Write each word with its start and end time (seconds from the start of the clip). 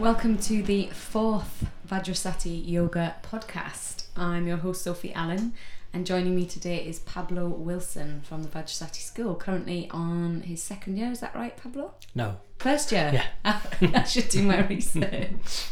Welcome 0.00 0.38
to 0.38 0.62
the 0.62 0.86
fourth 0.86 1.66
Vajrasati 1.86 2.66
Yoga 2.66 3.16
podcast. 3.22 4.04
I'm 4.16 4.46
your 4.46 4.56
host 4.56 4.80
Sophie 4.80 5.12
Allen, 5.12 5.52
and 5.92 6.06
joining 6.06 6.34
me 6.34 6.46
today 6.46 6.78
is 6.78 7.00
Pablo 7.00 7.48
Wilson 7.48 8.22
from 8.22 8.42
the 8.42 8.48
Vajrasati 8.48 9.02
School, 9.02 9.34
currently 9.34 9.90
on 9.90 10.40
his 10.40 10.62
second 10.62 10.96
year. 10.96 11.10
Is 11.10 11.20
that 11.20 11.34
right, 11.34 11.54
Pablo? 11.54 11.92
No. 12.14 12.38
First 12.56 12.92
year? 12.92 13.10
Yeah. 13.12 13.60
I 13.94 14.04
should 14.04 14.30
do 14.30 14.42
my 14.42 14.66
research. 14.66 15.66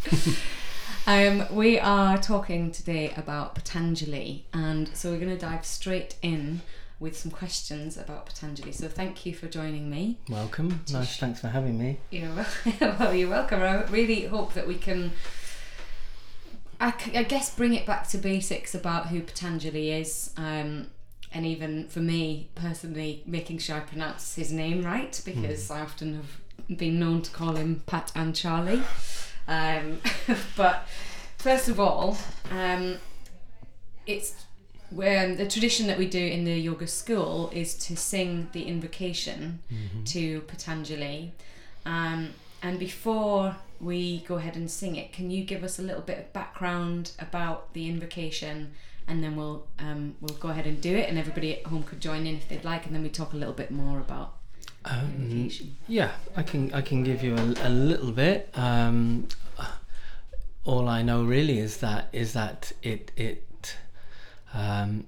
um, 1.07 1.47
we 1.51 1.79
are 1.81 2.19
talking 2.19 2.71
today 2.71 3.15
about 3.17 3.55
Patanjali, 3.55 4.45
and 4.53 4.95
so 4.95 5.11
we're 5.11 5.21
going 5.21 5.35
to 5.35 5.39
dive 5.39 5.65
straight 5.65 6.17
in 6.21 6.61
with 7.01 7.17
some 7.17 7.31
questions 7.31 7.97
about 7.97 8.27
Patanjali. 8.27 8.73
So 8.73 8.89
thank 8.89 9.25
you 9.25 9.33
for 9.35 9.47
joining 9.47 9.89
me. 9.89 10.19
Welcome. 10.29 10.85
Nice. 10.93 11.17
Thanks 11.17 11.41
for 11.41 11.49
having 11.49 11.79
me. 11.79 11.99
You're 12.11 12.35
wel- 12.35 12.47
well, 12.99 13.15
you're 13.15 13.31
welcome. 13.31 13.63
I 13.63 13.85
really 13.85 14.23
hope 14.23 14.55
that 14.55 14.67
we 14.67 14.75
can, 14.75 15.13
I 16.81 16.91
guess, 17.29 17.55
bring 17.55 17.75
it 17.75 17.87
back 17.87 18.09
to 18.09 18.19
basics 18.19 18.75
about 18.75 19.07
who 19.09 19.21
Patanjali 19.21 19.93
is, 19.93 20.33
um, 20.37 20.89
and 21.33 21.45
even 21.47 21.89
for 21.89 22.01
me 22.01 22.49
personally, 22.55 23.23
making 23.27 23.59
sure 23.59 23.77
I 23.77 23.81
pronounce 23.81 24.35
his 24.35 24.51
name 24.51 24.83
right 24.83 25.21
because 25.25 25.71
I 25.71 25.81
often 25.81 26.15
have 26.15 26.79
been 26.79 26.99
known 26.99 27.23
to 27.23 27.31
call 27.31 27.55
him 27.55 27.83
Pat 27.87 28.11
and 28.15 28.35
Charlie. 28.35 28.83
Um, 29.47 30.01
but 30.57 30.89
first 31.39 31.69
of 31.69 31.79
all, 31.79 32.17
um, 32.51 32.97
it's 34.07 34.35
where 34.91 35.35
the 35.35 35.47
tradition 35.47 35.87
that 35.87 35.99
we 35.99 36.07
do 36.09 36.19
in 36.25 36.45
the 36.45 36.59
yoga 36.59 36.87
school 36.87 37.51
is 37.55 37.75
to 37.87 37.97
sing 37.97 38.49
the 38.53 38.63
invocation 38.63 39.61
to 40.07 40.41
Patanjali. 40.43 41.33
Um, 41.87 42.31
and 42.63 42.79
before 42.79 43.57
we 43.81 44.25
go 44.27 44.37
ahead 44.37 44.57
and 44.57 44.71
sing 44.71 44.97
it, 44.97 45.13
can 45.13 45.31
you 45.31 45.45
give 45.45 45.63
us 45.63 45.79
a 45.79 45.83
little 45.83 46.03
bit 46.03 46.19
of 46.19 46.33
background 46.33 47.13
about 47.19 47.73
the 47.75 47.89
invocation, 47.89 48.73
and 49.07 49.23
then 49.23 49.37
we'll 49.37 49.67
um, 49.79 50.17
we'll 50.21 50.37
go 50.39 50.49
ahead 50.49 50.67
and 50.67 50.81
do 50.81 50.97
it, 50.97 51.09
and 51.09 51.19
everybody 51.19 51.59
at 51.59 51.67
home 51.67 51.83
could 51.83 52.01
join 52.01 52.27
in 52.27 52.37
if 52.37 52.49
they'd 52.49 52.65
like, 52.65 52.87
and 52.87 52.95
then 52.95 53.03
we 53.03 53.09
talk 53.09 53.33
a 53.33 53.37
little 53.37 53.55
bit 53.55 53.71
more 53.71 53.99
about 53.99 54.35
Um, 54.85 55.13
invocation. 55.19 55.77
yeah, 55.87 56.13
I 56.37 56.43
can 56.43 56.73
I 56.75 56.81
can 56.83 57.05
give 57.05 57.23
you 57.23 57.35
a, 57.37 57.69
a 57.69 57.71
little 57.71 58.11
bit. 58.13 58.49
Um, 58.55 59.29
all 60.65 60.89
I 60.89 61.03
know 61.03 61.25
really 61.25 61.59
is 61.59 61.79
that 61.79 62.09
is 62.13 62.33
that 62.33 62.73
it 62.83 63.13
it 63.17 63.47
um, 64.55 65.05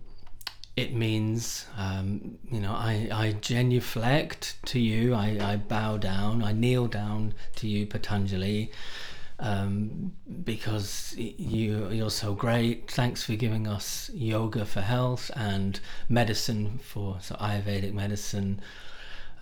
it 0.76 0.94
means 0.94 1.66
um, 1.76 2.38
you 2.50 2.60
know 2.60 2.72
I, 2.72 3.08
I 3.12 3.32
genuflect 3.32 4.56
to 4.66 4.78
you 4.78 5.14
I, 5.14 5.38
I 5.40 5.56
bow 5.56 5.96
down 5.96 6.42
I 6.42 6.52
kneel 6.52 6.86
down 6.86 7.34
to 7.56 7.68
you 7.68 7.86
Patanjali 7.86 8.70
um, 9.40 10.12
because 10.44 11.14
you 11.16 11.88
you're 11.90 12.10
so 12.10 12.34
great. 12.34 12.90
Thanks 12.90 13.24
for 13.24 13.34
giving 13.34 13.66
us 13.66 14.10
yoga 14.14 14.64
for 14.66 14.82
health 14.82 15.30
and 15.34 15.80
medicine 16.08 16.78
for 16.78 17.18
so 17.20 17.34
Ayurvedic 17.36 17.94
medicine 17.94 18.60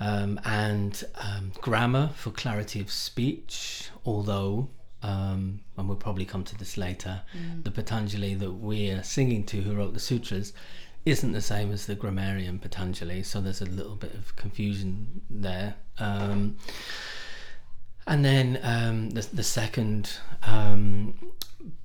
um, 0.00 0.40
and 0.44 1.04
um, 1.16 1.52
grammar 1.60 2.10
for 2.14 2.30
clarity 2.30 2.80
of 2.80 2.90
speech 2.90 3.90
although 4.06 4.68
um, 5.02 5.60
and 5.76 5.88
we'll 5.88 5.96
probably 5.96 6.24
come 6.24 6.44
to 6.44 6.56
this 6.58 6.76
later 6.76 7.22
the 7.62 7.70
Patanjali 7.70 8.34
that 8.34 8.52
we're 8.52 9.02
singing 9.02 9.44
to 9.44 9.60
who 9.60 9.74
wrote 9.74 9.94
the 9.94 10.00
sutras 10.00 10.52
isn't 11.04 11.32
the 11.32 11.40
same 11.40 11.72
as 11.72 11.86
the 11.86 11.94
grammarian 11.94 12.58
Patanjali 12.58 13.22
so 13.22 13.40
there's 13.40 13.62
a 13.62 13.66
little 13.66 13.96
bit 13.96 14.14
of 14.14 14.34
confusion 14.36 15.22
there. 15.30 15.74
Um, 15.98 16.56
and 18.06 18.24
then 18.24 18.58
um, 18.62 19.10
the, 19.10 19.26
the 19.32 19.42
second 19.42 20.10
um, 20.42 21.14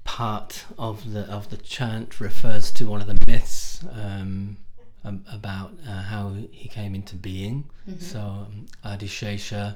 part 0.03 0.65
of 0.77 1.11
the 1.11 1.21
of 1.21 1.49
the 1.49 1.57
chant 1.57 2.19
refers 2.19 2.71
to 2.71 2.85
one 2.85 3.01
of 3.01 3.07
the 3.07 3.17
myths 3.27 3.83
um, 3.91 4.57
about 5.03 5.73
uh, 5.87 6.01
how 6.03 6.33
he 6.51 6.69
came 6.69 6.95
into 6.95 7.15
being. 7.15 7.69
So 7.99 8.19
um, 8.19 8.65
Adishesha, 8.85 9.75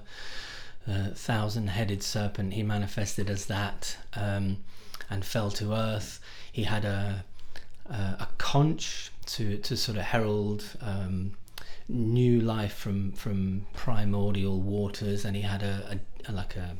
the 0.88 1.14
thousand-headed 1.14 2.02
serpent, 2.02 2.54
he 2.54 2.64
manifested 2.64 3.30
as 3.30 3.46
that 3.48 3.98
um, 4.16 4.64
and 5.10 5.24
fell 5.24 5.52
to 5.52 5.74
earth. 5.74 6.20
He 6.52 6.64
had 6.64 6.86
a 6.86 7.26
a, 7.90 7.94
a 7.94 8.28
conch 8.38 9.12
to 9.28 9.58
to 9.58 9.78
sort 9.78 9.98
of 9.98 10.06
herald. 10.06 10.64
Um, 10.82 11.34
new 11.90 12.42
life 12.42 12.74
from 12.74 13.14
from 13.14 13.66
primordial 13.74 14.60
waters 14.60 15.24
and 15.24 15.36
he 15.38 15.42
had 15.42 15.64
a, 15.64 15.98
a, 16.28 16.30
a 16.30 16.32
like 16.34 16.56
a 16.58 16.76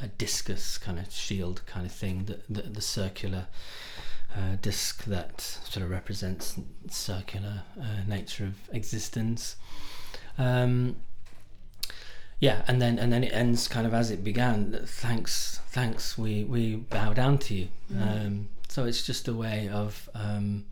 a 0.00 0.08
discus 0.08 0.78
kind 0.78 0.98
of 0.98 1.10
shield 1.12 1.62
kind 1.66 1.86
of 1.86 1.92
thing 1.92 2.24
the 2.24 2.40
the, 2.50 2.62
the 2.68 2.80
circular 2.80 3.46
uh, 4.36 4.56
disc 4.60 5.04
that 5.04 5.40
sort 5.40 5.84
of 5.84 5.90
represents 5.90 6.58
circular 6.88 7.62
uh, 7.80 8.08
nature 8.08 8.44
of 8.44 8.54
existence 8.72 9.56
um, 10.38 10.96
yeah 12.42 12.62
and 12.66 12.82
then 12.82 12.98
and 12.98 13.12
then 13.12 13.22
it 13.22 13.32
ends 13.32 13.68
kind 13.68 13.86
of 13.86 13.94
as 13.94 14.10
it 14.10 14.24
began. 14.24 14.80
Thanks 14.84 15.60
thanks 15.68 16.18
we 16.18 16.42
we 16.44 16.76
bow 16.76 17.14
down 17.14 17.38
to 17.38 17.54
you. 17.54 17.68
Um, 17.98 18.48
so 18.68 18.84
it's 18.84 19.06
just 19.06 19.28
a 19.28 19.32
way 19.32 19.68
of 19.72 20.10
um, 20.14 20.64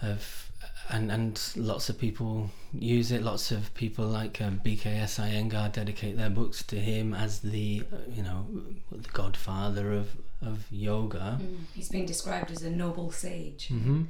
of 0.00 0.50
and 0.88 1.12
and 1.12 1.38
lots 1.56 1.90
of 1.90 1.98
people 1.98 2.50
use 2.72 3.12
it. 3.12 3.22
Lots 3.22 3.50
of 3.50 3.74
people 3.74 4.06
like 4.06 4.40
um, 4.40 4.62
BKS 4.64 5.20
Iyengar 5.20 5.72
dedicate 5.72 6.16
their 6.16 6.30
books 6.30 6.62
to 6.64 6.76
him 6.76 7.12
as 7.12 7.40
the 7.40 7.82
uh, 7.92 7.96
you 8.10 8.22
know 8.22 8.46
the 8.90 9.10
godfather 9.10 9.92
of 9.92 10.08
of 10.40 10.64
yoga. 10.70 11.38
He's 11.74 11.90
been 11.90 12.06
described 12.06 12.50
as 12.50 12.62
a 12.62 12.70
noble 12.70 13.12
sage. 13.12 13.68
hmm 13.68 14.04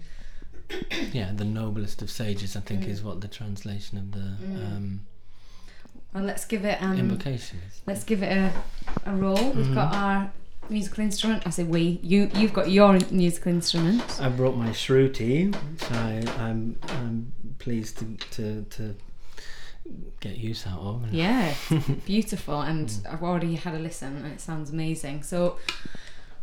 yeah, 1.12 1.32
the 1.34 1.44
noblest 1.44 2.00
of 2.00 2.10
sages, 2.10 2.54
I 2.54 2.60
think, 2.60 2.86
is 2.86 3.02
what 3.02 3.20
the 3.20 3.26
translation 3.26 3.98
of 3.98 4.12
the 4.12 4.28
um, 4.64 5.00
Well, 6.12 6.24
let's 6.24 6.44
give 6.44 6.64
it 6.64 6.82
um, 6.82 6.98
invocation 6.98 7.60
is. 7.68 7.82
Let's 7.86 8.04
give 8.04 8.22
it 8.22 8.32
a, 8.32 8.52
a 9.06 9.14
roll. 9.14 9.50
We've 9.52 9.74
got 9.74 9.94
our 9.94 10.32
musical 10.68 11.04
instrument. 11.04 11.46
I 11.46 11.50
say 11.50 11.64
we. 11.64 12.00
You 12.02 12.30
you've 12.34 12.52
got 12.52 12.70
your 12.70 12.98
musical 13.10 13.52
instrument. 13.52 14.20
I 14.20 14.28
brought 14.28 14.56
my 14.56 14.70
shruti, 14.70 15.54
I, 15.90 16.42
I'm 16.42 16.76
I'm 16.82 17.32
pleased 17.58 17.98
to 17.98 18.16
to, 18.30 18.62
to 18.62 18.96
get 20.20 20.36
use 20.36 20.66
out 20.66 20.80
of. 20.80 21.12
Yeah, 21.12 21.54
beautiful. 22.06 22.60
And 22.60 22.92
I've 23.08 23.22
already 23.22 23.54
had 23.56 23.74
a 23.74 23.78
listen, 23.78 24.16
and 24.16 24.26
it 24.26 24.40
sounds 24.40 24.70
amazing. 24.70 25.22
So 25.22 25.58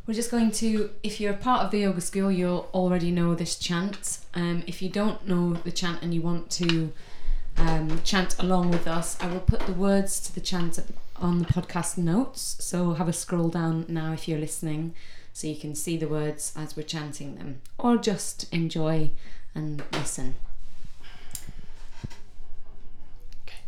we're 0.06 0.14
just 0.14 0.32
going 0.32 0.52
to. 0.52 0.92
If 1.04 1.20
you're 1.20 1.34
a 1.34 1.38
part 1.38 1.66
of 1.66 1.72
the 1.72 1.80
yoga 1.80 2.02
school, 2.02 2.32
you'll 2.32 2.70
already 2.74 3.12
know 3.12 3.36
this 3.36 3.58
chant. 3.58 4.20
Um, 4.34 4.64
if 4.66 4.82
you 4.82 4.90
don't 4.90 5.28
know 5.28 5.54
the 5.54 5.72
chant 5.72 6.02
and 6.02 6.14
you 6.14 6.22
want 6.22 6.50
to 6.52 6.94
um, 7.58 8.02
chant 8.04 8.38
along 8.40 8.72
with 8.72 8.88
us. 8.88 9.18
I 9.20 9.28
will 9.28 9.40
put 9.40 9.62
the 9.62 9.74
words 9.74 10.20
to 10.22 10.34
the 10.34 10.42
chant 10.42 10.80
on 11.16 11.40
the 11.40 11.46
podcast 11.46 11.98
notes. 11.98 12.58
So 12.60 12.94
have 12.94 13.08
a 13.08 13.14
scroll 13.14 13.50
down 13.50 13.86
now 13.88 14.14
if 14.14 14.28
you're 14.28 14.40
listening 14.40 14.94
so 15.34 15.48
you 15.48 15.56
can 15.56 15.76
see 15.76 15.98
the 15.98 16.08
words 16.08 16.52
as 16.56 16.76
we're 16.76 16.84
chanting 16.84 17.36
them, 17.36 17.62
or 17.78 17.98
just 17.98 18.52
enjoy 18.52 19.12
and 19.54 19.84
listen. 19.94 20.36
Okay. 23.44 23.62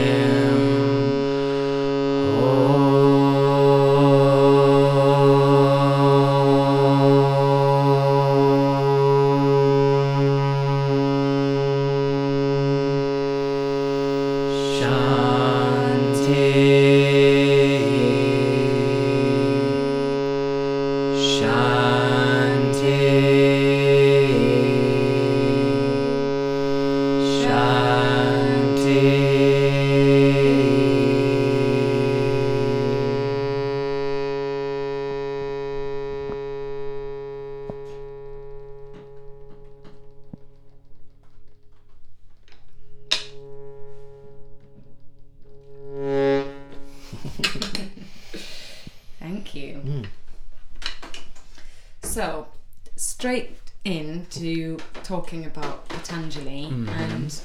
straight 53.20 53.50
into 53.84 54.78
talking 55.02 55.44
about 55.44 55.86
Patanjali, 55.90 56.64
Mhm. 56.70 56.88
and 56.88 57.40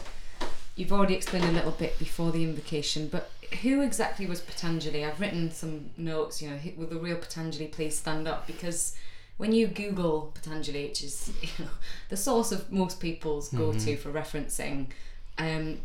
you've 0.78 0.94
already 0.94 1.16
explained 1.16 1.44
a 1.44 1.52
little 1.52 1.72
bit 1.72 2.00
before 2.00 2.32
the 2.32 2.44
invocation, 2.44 3.10
but 3.10 3.30
who 3.62 3.82
exactly 3.82 4.26
was 4.26 4.40
Patanjali? 4.40 5.04
I've 5.04 5.20
written 5.20 5.52
some 5.52 5.90
notes, 5.98 6.42
you 6.42 6.50
know, 6.50 6.58
will 6.78 6.88
the 6.88 6.96
real 6.98 7.18
Patanjali 7.18 7.68
please 7.68 7.98
stand 7.98 8.26
up? 8.26 8.48
Because 8.48 8.96
when 9.36 9.52
you 9.52 9.68
Google 9.68 10.32
Patanjali, 10.34 10.86
which 10.88 11.04
is 11.04 11.30
you 11.42 11.66
know, 11.66 11.72
the 12.08 12.16
source 12.18 12.54
of 12.54 12.72
most 12.72 13.02
people's 13.02 13.50
go 13.50 13.74
to 13.74 13.98
for 13.98 14.12
referencing, 14.14 14.88
um, 15.38 15.80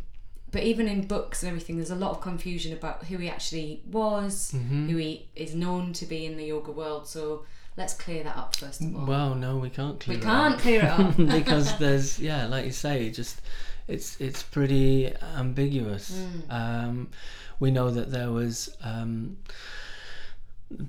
but 0.53 0.63
even 0.63 0.87
in 0.87 1.05
books 1.05 1.43
and 1.43 1.49
everything, 1.49 1.75
there's 1.75 1.91
a 1.91 1.95
lot 1.95 2.11
of 2.11 2.21
confusion 2.21 2.71
about 2.71 3.03
who 3.07 3.17
he 3.17 3.27
actually 3.27 3.81
was, 3.91 4.53
Mhm. 4.55 4.89
who 4.89 4.95
he 4.95 5.27
is 5.35 5.53
known 5.53 5.91
to 5.93 6.05
be 6.05 6.25
in 6.25 6.37
the 6.37 6.45
yoga 6.45 6.71
world. 6.71 7.07
So 7.09 7.43
let's 7.77 7.93
clear 7.93 8.23
that 8.23 8.37
up 8.37 8.55
first 8.55 8.81
of 8.81 8.95
all. 8.95 9.05
Well, 9.05 9.35
no, 9.35 9.57
we 9.57 9.69
can't 9.69 9.99
clear 9.99 10.17
we 10.17 10.21
it 10.21 10.25
can't 10.25 10.55
up. 10.55 10.61
clear 10.61 10.81
it 10.81 10.85
up. 10.85 11.17
because 11.37 11.77
there's 11.77 12.19
yeah, 12.19 12.47
like 12.47 12.65
you 12.65 12.71
say, 12.71 13.09
just 13.09 13.41
it's 13.87 14.19
it's 14.19 14.43
pretty 14.43 15.13
ambiguous. 15.35 16.11
Mm. 16.11 16.51
Um, 16.53 17.09
we 17.59 17.71
know 17.71 17.91
that 17.91 18.11
there 18.11 18.31
was 18.31 18.75
um, 18.83 19.37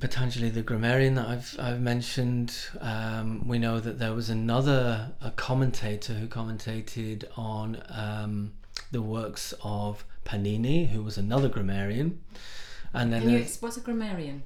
Patanjali, 0.00 0.48
the 0.48 0.62
grammarian 0.62 1.14
that 1.16 1.28
I've 1.28 1.56
I've 1.58 1.80
mentioned. 1.80 2.54
Um, 2.80 3.46
we 3.46 3.58
know 3.58 3.80
that 3.80 3.98
there 3.98 4.12
was 4.12 4.30
another 4.30 5.12
a 5.20 5.30
commentator 5.32 6.14
who 6.14 6.26
commentated 6.26 7.24
on 7.36 7.82
um, 7.90 8.52
the 8.90 9.02
works 9.02 9.54
of 9.62 10.04
Panini, 10.24 10.88
who 10.88 11.02
was 11.02 11.18
another 11.18 11.48
grammarian, 11.48 12.20
and 12.94 13.12
then 13.12 13.22
Can 13.22 13.30
you, 13.30 13.46
what's 13.60 13.76
a 13.76 13.80
grammarian? 13.80 14.44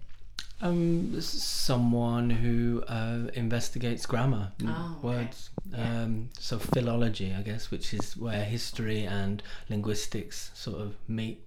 Um, 0.63 1.21
someone 1.21 2.31
who 2.31 2.83
uh, 2.89 3.29
investigates 3.35 4.07
grammar, 4.07 4.53
m- 4.61 4.69
Oh, 4.77 4.97
okay. 4.99 5.19
words. 5.19 5.51
Yeah. 5.71 6.03
Um, 6.03 6.31
so 6.39 6.59
philology, 6.59 7.35
I 7.35 7.43
guess, 7.43 7.71
which 7.71 7.93
is 7.93 8.17
where 8.17 8.45
history 8.45 9.05
and 9.05 9.43
linguistics 9.69 10.51
sort 10.55 10.81
of 10.81 10.95
meet. 11.09 11.45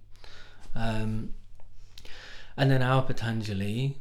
Um, 0.74 1.34
and 2.56 2.70
then 2.70 2.82
our 2.82 3.02
Patanjali, 3.02 3.96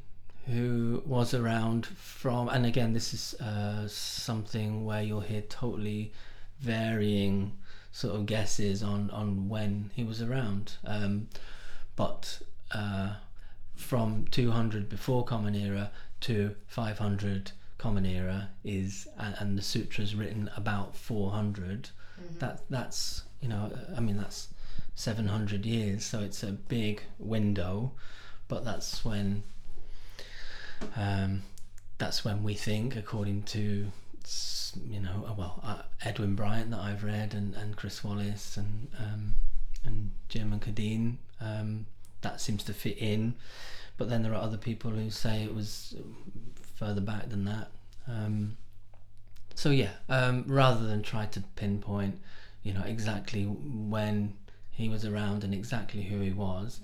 who 0.47 1.01
was 1.05 1.33
around 1.33 1.85
from, 1.87 2.49
and 2.49 2.65
again, 2.65 2.93
this 2.93 3.13
is 3.13 3.33
uh, 3.41 3.87
something 3.87 4.85
where 4.85 5.01
you'll 5.01 5.21
hear 5.21 5.41
totally 5.41 6.11
varying 6.59 7.53
sort 7.91 8.15
of 8.15 8.25
guesses 8.27 8.83
on 8.83 9.09
on 9.11 9.49
when 9.49 9.89
he 9.95 10.03
was 10.03 10.21
around. 10.21 10.73
Um, 10.85 11.27
but 11.95 12.41
uh, 12.71 13.13
from 13.79 14.25
200 14.31 14.89
before 14.89 15.23
Common 15.23 15.55
Era 15.55 15.91
to 16.21 16.55
500 16.67 17.51
Common 17.77 18.05
Era 18.05 18.49
is, 18.63 19.07
and, 19.17 19.35
and 19.39 19.57
the 19.57 19.61
sutras 19.61 20.13
written 20.15 20.49
about 20.55 20.95
400. 20.95 21.89
That 22.39 22.61
that's 22.69 23.23
you 23.41 23.47
know, 23.47 23.71
I 23.95 24.01
mean 24.01 24.17
that's 24.17 24.49
700 24.95 25.65
years, 25.65 26.03
so 26.03 26.19
it's 26.19 26.43
a 26.43 26.51
big 26.51 27.01
window. 27.17 27.93
But 28.49 28.65
that's 28.65 29.05
when, 29.05 29.43
um, 30.97 31.43
that's 31.97 32.25
when 32.25 32.43
we 32.43 32.55
think, 32.55 32.97
according 32.97 33.43
to 33.43 33.91
you 34.87 34.99
know, 34.99 35.25
uh, 35.27 35.33
well, 35.33 35.59
uh, 35.63 35.81
Edwin 36.03 36.35
Bryant 36.35 36.71
that 36.71 36.79
I've 36.79 37.03
read, 37.03 37.33
and, 37.33 37.55
and 37.55 37.77
Chris 37.77 38.03
Wallis, 38.03 38.57
and 38.57 38.89
um, 38.99 39.35
and 39.85 40.11
Jim 40.27 40.51
and 40.51 40.61
Kadeen, 40.61 41.17
um, 41.39 41.85
that 42.21 42.41
seems 42.41 42.63
to 42.65 42.73
fit 42.73 42.97
in. 42.97 43.35
But 43.97 44.09
then 44.09 44.23
there 44.23 44.33
are 44.33 44.41
other 44.41 44.57
people 44.57 44.91
who 44.91 45.09
say 45.09 45.43
it 45.43 45.53
was 45.53 45.95
further 46.75 47.01
back 47.01 47.29
than 47.29 47.45
that. 47.45 47.69
Um, 48.07 48.57
so 49.55 49.69
yeah, 49.71 49.91
um, 50.07 50.45
rather 50.47 50.85
than 50.87 51.01
try 51.03 51.25
to 51.27 51.41
pinpoint, 51.55 52.19
you 52.63 52.73
know, 52.73 52.83
exactly 52.83 53.43
when 53.43 54.33
he 54.71 54.87
was 54.89 55.05
around 55.05 55.43
and 55.43 55.53
exactly 55.53 56.01
who 56.03 56.19
he 56.21 56.31
was, 56.31 56.79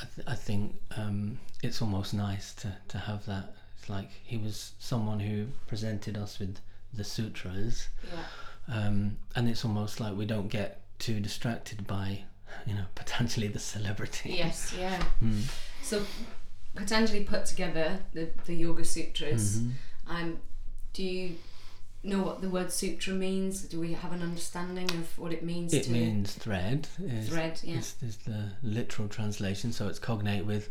I, 0.00 0.06
th- 0.14 0.26
I 0.28 0.34
think 0.34 0.76
um, 0.96 1.38
it's 1.62 1.82
almost 1.82 2.14
nice 2.14 2.54
to, 2.54 2.74
to 2.88 2.98
have 2.98 3.26
that. 3.26 3.54
It's 3.78 3.90
like 3.90 4.10
he 4.24 4.38
was 4.38 4.72
someone 4.78 5.20
who 5.20 5.46
presented 5.66 6.16
us 6.16 6.38
with 6.38 6.58
the 6.94 7.04
sutras, 7.04 7.88
Yeah. 8.10 8.74
um, 8.86 9.16
and 9.36 9.48
it's 9.48 9.64
almost 9.64 10.00
like 10.00 10.14
we 10.16 10.24
don't 10.26 10.48
get 10.48 10.80
too 10.98 11.20
distracted 11.20 11.86
by, 11.86 12.24
you 12.66 12.74
know, 12.74 12.84
potentially 12.94 13.48
the 13.48 13.58
celebrity. 13.58 14.34
Yes, 14.34 14.74
yeah. 14.78 15.02
Mm. 15.22 15.42
So 15.82 16.02
Patanjali 16.74 17.24
put 17.24 17.44
together 17.46 17.98
the, 18.12 18.30
the 18.46 18.54
Yoga 18.54 18.84
Sutras. 18.84 19.58
Mhm. 19.60 19.72
Um, 20.06 20.38
do 20.92 21.02
you 21.02 21.36
know 22.02 22.22
what 22.22 22.40
the 22.40 22.48
word 22.50 22.72
sutra 22.72 23.14
means? 23.14 23.62
Do 23.62 23.78
we 23.80 23.92
have 23.92 24.12
an 24.12 24.22
understanding 24.22 24.90
of 24.90 25.16
what 25.18 25.32
it 25.32 25.42
means 25.44 25.72
It 25.72 25.84
to 25.84 25.90
means 25.92 26.34
thread. 26.34 26.88
Is, 27.02 27.28
thread? 27.28 27.60
Yeah. 27.62 27.76
is, 27.78 27.94
is 28.02 28.16
the 28.18 28.50
literal 28.62 29.08
translation. 29.08 29.72
So 29.72 29.86
it's 29.88 29.98
cognate 29.98 30.44
with 30.44 30.68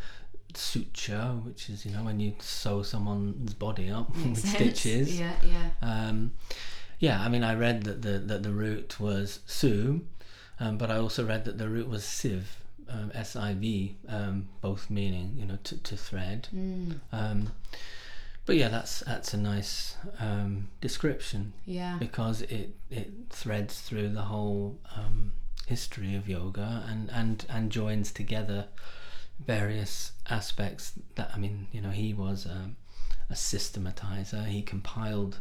suture, 0.54 1.40
which 1.44 1.70
is 1.70 1.86
you 1.86 1.92
know 1.92 2.04
when 2.04 2.20
you 2.20 2.34
sew 2.40 2.84
someone's 2.84 3.54
body 3.54 3.90
up 3.90 4.10
with 4.16 4.38
sense. 4.40 4.54
stitches. 4.54 5.20
Yeah, 5.20 5.34
yeah. 5.44 5.70
Um, 5.82 6.34
yeah, 7.00 7.22
I 7.22 7.30
mean, 7.30 7.44
I 7.44 7.56
read 7.56 7.84
that 7.84 8.02
the 8.02 8.20
that 8.20 8.44
the 8.44 8.52
root 8.52 9.00
was 9.00 9.40
su, 9.46 10.02
um, 10.62 10.78
but 10.78 10.90
I 10.92 10.98
also 10.98 11.26
read 11.26 11.44
that 11.46 11.58
the 11.58 11.68
root 11.68 11.90
was 11.90 12.04
siv, 12.04 12.44
um, 12.88 13.12
S 13.14 13.36
I 13.36 13.54
V, 13.54 13.98
um, 14.08 14.48
both 14.62 14.90
meaning 14.90 15.34
you 15.36 15.46
know 15.46 15.58
to, 15.64 15.78
to 15.78 15.98
thread. 15.98 16.48
Mm, 16.56 17.00
Um, 17.12 17.52
but 18.46 18.56
yeah, 18.56 18.70
that's 18.70 19.00
that's 19.02 19.34
a 19.34 19.38
nice 19.38 19.96
um, 20.20 20.70
description 20.80 21.54
yeah. 21.66 21.98
because 22.00 22.42
it 22.44 22.76
it 22.90 23.12
threads 23.30 23.82
through 23.82 24.10
the 24.10 24.24
whole 24.24 24.80
um, 24.96 25.34
history 25.68 26.16
of 26.16 26.28
yoga 26.28 26.84
and 26.88 27.10
and 27.12 27.46
and 27.50 27.72
joins 27.72 28.12
together 28.12 28.68
various 29.40 30.12
aspects 30.30 30.94
that 31.16 31.32
I 31.34 31.38
mean 31.38 31.68
you 31.72 31.82
know 31.82 31.90
he 31.92 32.14
was 32.14 32.46
a 32.46 32.72
systematizer 33.34 34.46
he 34.46 34.62
compiled 34.62 35.40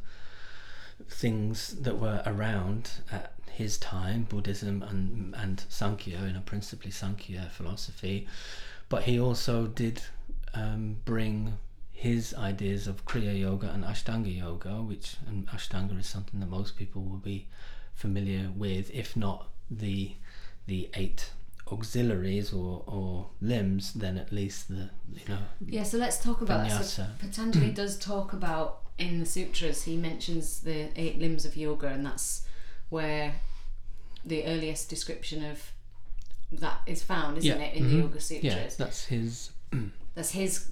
things 1.10 1.76
that 1.80 1.98
were 1.98 2.22
around 2.24 2.90
at 3.10 3.34
his 3.50 3.76
time 3.78 4.22
Buddhism 4.28 4.82
and 4.82 5.34
and 5.34 5.64
Sankhya 5.68 6.20
you 6.26 6.32
know 6.32 6.42
principally 6.46 6.90
Sankhya 6.90 7.50
philosophy 7.52 8.26
but 8.88 9.02
he 9.02 9.20
also 9.20 9.66
did 9.66 10.02
um, 10.54 10.96
bring 11.04 11.58
his 12.00 12.34
ideas 12.34 12.86
of 12.86 13.04
Kriya 13.04 13.38
Yoga 13.38 13.70
and 13.70 13.84
Ashtanga 13.84 14.34
Yoga, 14.34 14.82
which 14.82 15.16
and 15.28 15.46
Ashtanga 15.48 16.00
is 16.00 16.06
something 16.06 16.40
that 16.40 16.48
most 16.48 16.76
people 16.76 17.02
will 17.02 17.18
be 17.18 17.46
familiar 17.94 18.50
with, 18.56 18.90
if 18.90 19.16
not 19.16 19.48
the 19.70 20.12
the 20.66 20.88
eight 20.94 21.30
auxiliaries 21.70 22.54
or, 22.54 22.82
or 22.86 23.26
limbs, 23.42 23.92
then 23.92 24.16
at 24.16 24.32
least 24.32 24.68
the 24.68 24.88
you 25.14 25.28
know 25.28 25.38
Yeah, 25.64 25.82
so 25.82 25.98
let's 25.98 26.22
talk 26.22 26.40
about 26.40 26.66
that. 26.68 26.84
So 26.86 27.06
Patanjali 27.18 27.70
does 27.82 27.98
talk 27.98 28.32
about 28.32 28.89
in 29.00 29.20
the 29.20 29.26
sutras, 29.26 29.84
he 29.84 29.96
mentions 29.96 30.60
the 30.60 30.88
eight 30.96 31.18
limbs 31.18 31.44
of 31.44 31.56
yoga, 31.56 31.88
and 31.88 32.04
that's 32.06 32.46
where 32.90 33.34
the 34.24 34.44
earliest 34.44 34.88
description 34.90 35.44
of 35.44 35.72
that 36.52 36.80
is 36.86 37.02
found, 37.02 37.38
isn't 37.38 37.48
Yeah, 37.60 37.64
it, 37.66 37.76
in 37.76 37.88
the 37.88 37.94
mhm. 37.94 38.00
Yoga 38.02 38.20
Sutras? 38.20 38.44
yeah 38.54 38.68
that's 38.76 39.04
his 39.06 39.50
That's 40.14 40.32
his 40.32 40.70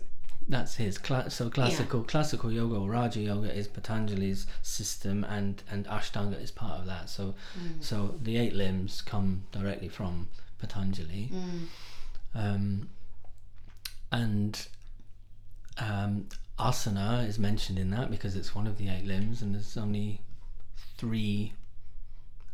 that's 0.51 0.75
his. 0.77 0.97
Cla- 0.99 1.31
so 1.31 1.49
classical 1.51 2.03
classical 2.03 2.51
yoga 2.51 2.77
or 2.77 2.89
Raja 2.91 3.21
yoga 3.21 3.55
is 3.55 3.69
Patanjali's 3.69 4.47
system, 4.63 5.25
and 5.25 5.63
and 5.71 5.87
Ashtanga 5.87 6.43
is 6.43 6.51
part 6.51 6.81
of 6.81 6.87
that. 6.87 7.09
So 7.09 7.35
Mm. 7.59 7.83
so 7.85 8.15
the 8.23 8.37
eight 8.39 8.55
limbs 8.55 9.01
come 9.03 9.45
directly 9.53 9.89
from 9.89 10.29
Patanjali, 10.59 11.31
Mm. 11.33 11.67
um, 12.35 12.89
and 14.11 14.67
um, 15.79 16.27
asana 16.59 17.27
is 17.27 17.39
mentioned 17.39 17.79
in 17.79 17.91
that 17.91 18.11
because 18.11 18.37
it's 18.37 18.55
one 18.55 18.67
of 18.67 18.79
the 18.79 18.89
eight 18.89 19.05
limbs, 19.05 19.43
and 19.43 19.55
there's 19.55 19.77
only 19.77 20.21
three 20.97 21.53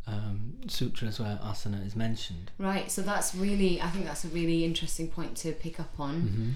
um, 0.07 0.57
sutras 0.67 1.19
where 1.19 1.39
asana 1.43 1.85
is 1.85 1.95
mentioned. 1.95 2.51
Right, 2.59 2.91
so 2.91 3.01
that's 3.01 3.33
really, 3.33 3.81
I 3.81 3.89
think 3.89 4.05
that's 4.05 4.23
a 4.23 4.29
really 4.29 4.63
interesting 4.63 5.07
point 5.07 5.35
to 5.37 5.51
pick 5.51 5.79
up 5.79 5.99
on. 5.99 6.21
Mm-hmm. 6.21 6.49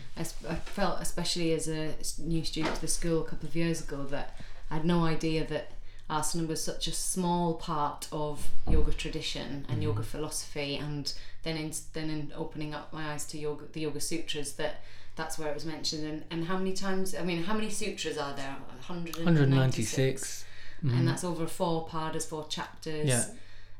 I, 0.47 0.53
I 0.53 0.55
felt, 0.55 1.01
especially 1.01 1.53
as 1.53 1.67
a 1.67 1.93
new 2.21 2.43
student 2.43 2.75
to 2.75 2.81
the 2.81 2.87
school 2.87 3.21
a 3.21 3.25
couple 3.25 3.49
of 3.49 3.55
years 3.55 3.81
ago, 3.81 4.03
that 4.05 4.39
I 4.69 4.75
had 4.75 4.85
no 4.85 5.05
idea 5.05 5.45
that 5.47 5.71
asana 6.09 6.47
was 6.47 6.63
such 6.63 6.87
a 6.87 6.91
small 6.91 7.55
part 7.55 8.07
of 8.11 8.49
yoga 8.67 8.91
tradition 8.91 9.65
and 9.69 9.81
yoga 9.81 10.03
philosophy, 10.03 10.75
and 10.75 11.11
then 11.43 11.57
in 11.57 11.71
then 11.93 12.09
in 12.09 12.31
opening 12.35 12.73
up 12.73 12.93
my 12.93 13.13
eyes 13.13 13.25
to 13.27 13.37
yoga, 13.37 13.65
the 13.71 13.81
Yoga 13.81 13.99
Sutras, 13.99 14.53
that 14.53 14.83
that's 15.19 15.37
where 15.37 15.49
it 15.49 15.53
was 15.53 15.65
mentioned. 15.65 16.05
And, 16.05 16.23
and 16.31 16.45
how 16.45 16.57
many 16.57 16.71
times? 16.71 17.13
I 17.13 17.23
mean, 17.23 17.43
how 17.43 17.53
many 17.53 17.69
sutras 17.69 18.17
are 18.17 18.33
there? 18.33 18.55
196. 18.87 19.25
196. 19.25 20.45
and 20.81 20.91
mm-hmm. 20.91 21.05
that's 21.05 21.23
over 21.25 21.45
four 21.45 21.87
padas, 21.87 22.25
four 22.25 22.47
chapters. 22.47 23.07
Yeah. 23.07 23.25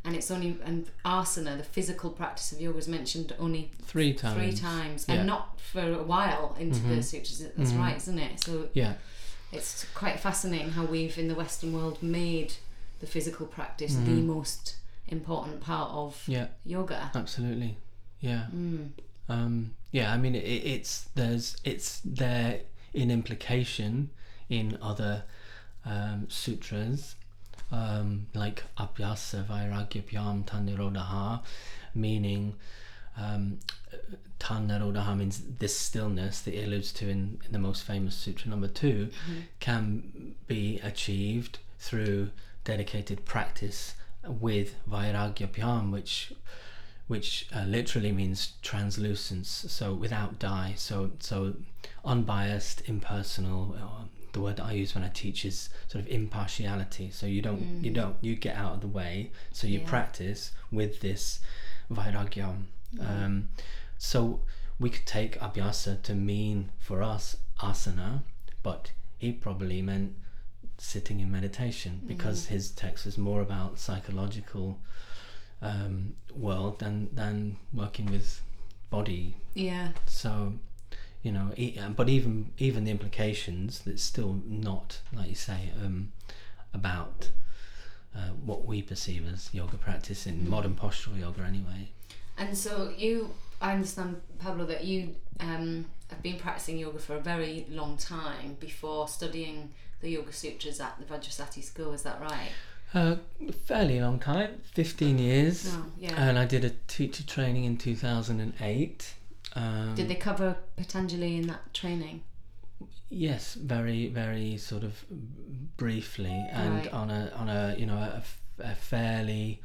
And 0.04 0.16
it's 0.16 0.30
only 0.32 0.58
and 0.66 0.90
asana, 1.06 1.58
the 1.58 1.64
physical 1.64 2.10
practice 2.10 2.52
of 2.52 2.60
yoga, 2.60 2.78
is 2.78 2.88
mentioned 2.88 3.34
only 3.40 3.72
Three 3.84 4.14
times. 4.14 4.36
three 4.36 4.54
times, 4.54 5.06
Yeah. 5.08 5.16
and 5.16 5.28
not 5.28 5.60
for 5.60 5.82
a 5.82 6.04
while 6.04 6.56
into 6.60 6.80
the 6.82 6.88
mm-hmm. 6.96 7.02
sutras. 7.02 7.40
That's 7.40 7.72
mm-hmm. 7.72 7.80
right, 7.80 7.98
isn't 7.98 8.20
it? 8.20 8.44
So 8.44 8.70
Yeah. 8.74 8.96
it's 9.54 9.86
quite 9.94 10.20
fascinating 10.20 10.72
how 10.72 10.86
we've 10.86 11.18
in 11.18 11.30
the 11.30 11.36
Western 11.36 11.74
world 11.74 12.04
made 12.04 12.54
the 13.00 13.08
physical 13.08 13.46
practice 13.46 13.96
the 13.96 14.22
most 14.36 14.76
important 15.08 15.62
part 15.62 15.92
of 15.92 16.22
Yeah. 16.28 16.48
yoga. 16.66 17.12
Absolutely. 17.16 17.78
Yeah. 18.20 18.48
Mm. 18.54 18.92
Um, 19.30 19.76
yeah. 19.92 20.12
I 20.12 20.18
mean, 20.18 20.36
it, 20.36 20.40
it's 20.40 21.10
there's 21.16 21.56
it's 21.64 22.02
there 22.04 22.62
in 22.94 23.12
implication 23.12 24.10
in 24.50 24.78
other 24.82 25.24
um, 25.86 26.26
sutras, 26.28 27.16
um, 27.72 28.28
like 28.34 28.64
Abhyasa 28.78 29.46
Vairagya 29.46 30.04
Pyam 30.04 30.44
Tanirodha, 30.44 31.42
meaning 31.94 32.56
um, 33.18 33.60
Tanirodha 34.40 35.16
means 35.18 35.42
this 35.60 35.78
stillness 35.78 36.42
that 36.42 36.54
he 36.54 36.64
alludes 36.64 36.92
to 36.94 37.10
in, 37.10 37.40
in 37.46 37.52
the 37.52 37.60
most 37.60 37.84
famous 37.84 38.16
sutra 38.16 38.50
number 38.50 38.68
2 38.68 39.10
can 39.60 40.36
be 40.48 40.80
achieved 40.82 41.60
through 41.78 42.30
dedicated 42.64 43.26
practice 43.26 43.96
with 44.28 44.76
Vairagya 44.90 45.48
Pyam, 45.48 45.92
which 45.92 46.34
which 47.10 47.48
uh, 47.56 47.64
literally 47.66 48.12
means 48.12 48.54
translucence, 48.62 49.50
so 49.68 49.94
without 49.96 50.38
dye, 50.40 50.74
so 50.78 51.12
so 51.20 51.56
unbiased, 52.06 52.88
impersonal. 52.88 53.76
Uh, 53.82 54.06
the 54.32 54.40
word 54.40 54.58
that 54.58 54.66
I 54.66 54.74
use 54.74 54.94
when 54.94 55.04
I 55.04 55.10
teach 55.10 55.44
is 55.44 55.70
sort 55.88 56.04
of 56.06 56.12
impartiality. 56.12 57.10
So 57.12 57.26
you 57.26 57.42
don't 57.42 57.84
you 57.84 57.92
don't 57.92 58.16
you 58.22 58.36
get 58.36 58.56
out 58.56 58.74
of 58.76 58.82
the 58.82 58.88
way. 59.02 59.32
So 59.52 59.66
you 59.66 59.80
Yeah. 59.80 59.90
practice 59.90 60.52
with 60.72 61.02
this 61.02 61.40
vairagyam. 61.92 62.66
Um, 63.00 63.50
so 63.98 64.42
we 64.80 64.90
could 64.92 65.08
take 65.08 65.40
abhyasa 65.40 66.02
to 66.04 66.14
mean 66.14 66.70
for 66.80 67.02
us 67.02 67.38
asana, 67.60 68.22
but 68.62 68.92
he 69.18 69.32
probably 69.32 69.82
meant 69.82 70.16
sitting 70.78 71.20
in 71.20 71.30
meditation 71.32 72.02
because 72.08 72.46
his 72.48 72.70
text 72.72 73.06
was 73.06 73.18
more 73.18 73.42
about 73.42 73.80
psychological 73.80 74.80
um, 75.62 76.14
world 76.36 76.80
than 76.80 77.10
than 77.14 77.58
working 77.74 78.08
with 78.08 78.42
body. 78.90 79.36
Yeah, 79.54 79.90
So, 80.08 80.54
you 81.22 81.32
know, 81.32 81.52
e- 81.58 81.78
uh, 81.80 81.90
but 81.90 82.10
even 82.10 82.52
even 82.58 82.86
the 82.86 82.92
implications 82.92 83.80
that's 83.86 84.04
still 84.04 84.42
not 84.46 85.02
like 85.14 85.30
you 85.30 85.36
say 85.36 85.72
um, 85.84 86.12
about 86.74 87.30
uh, 88.16 88.30
what 88.46 88.66
we 88.66 88.82
perceive 88.82 89.28
as 89.32 89.50
yoga 89.54 89.78
practice 89.78 90.26
in 90.26 90.50
modern 90.50 90.76
postural 90.76 91.20
yoga 91.20 91.42
anyway. 91.44 91.90
and 92.38 92.58
so 92.58 92.92
you, 92.98 93.32
I 93.62 93.74
understand, 93.74 94.22
Pablo, 94.40 94.66
that 94.66 94.84
you 94.86 95.16
um, 95.40 95.86
have 96.10 96.24
been 96.24 96.40
practicing 96.40 96.78
yoga 96.80 96.98
for 97.00 97.16
a 97.16 97.20
very 97.20 97.66
long 97.70 97.98
time 97.98 98.58
before 98.60 99.08
studying 99.08 99.72
the 100.02 100.10
Yoga 100.10 100.32
Sutras 100.32 100.80
at 100.80 100.98
the 101.00 101.06
Vajrasati 101.06 101.62
school. 101.64 101.92
Is 101.94 102.04
that 102.04 102.20
right? 102.22 102.52
Uh, 102.94 103.18
fairly 103.66 104.00
long 104.02 104.20
time, 104.20 104.62
fifteen 104.64 105.20
years, 105.20 105.76
yeah. 106.00 106.14
and 106.18 106.40
I 106.40 106.46
did 106.46 106.66
a 106.66 106.72
teacher 106.88 107.24
training 107.24 107.66
in 107.66 107.78
two 107.78 107.96
thousand 107.96 108.40
and 108.40 108.54
eight. 108.62 109.14
Um, 109.56 109.94
Did 109.96 110.08
they 110.10 110.16
cover 110.16 110.56
Patanjali 110.76 111.38
in 111.38 111.48
that 111.48 111.74
training? 111.74 112.24
Yes, 113.10 113.56
very, 113.56 114.08
very 114.08 114.58
sort 114.58 114.84
of 114.84 115.04
briefly, 115.78 116.48
and 116.52 116.76
Right. 116.78 116.94
on 116.94 117.10
a 117.12 117.32
on 117.36 117.50
a 117.50 117.76
you 117.78 117.86
know 117.86 117.98
a, 117.98 118.24
a 118.60 118.74
fairly 118.76 119.62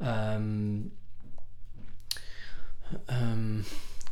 um, 0.00 0.90
um, 3.08 3.64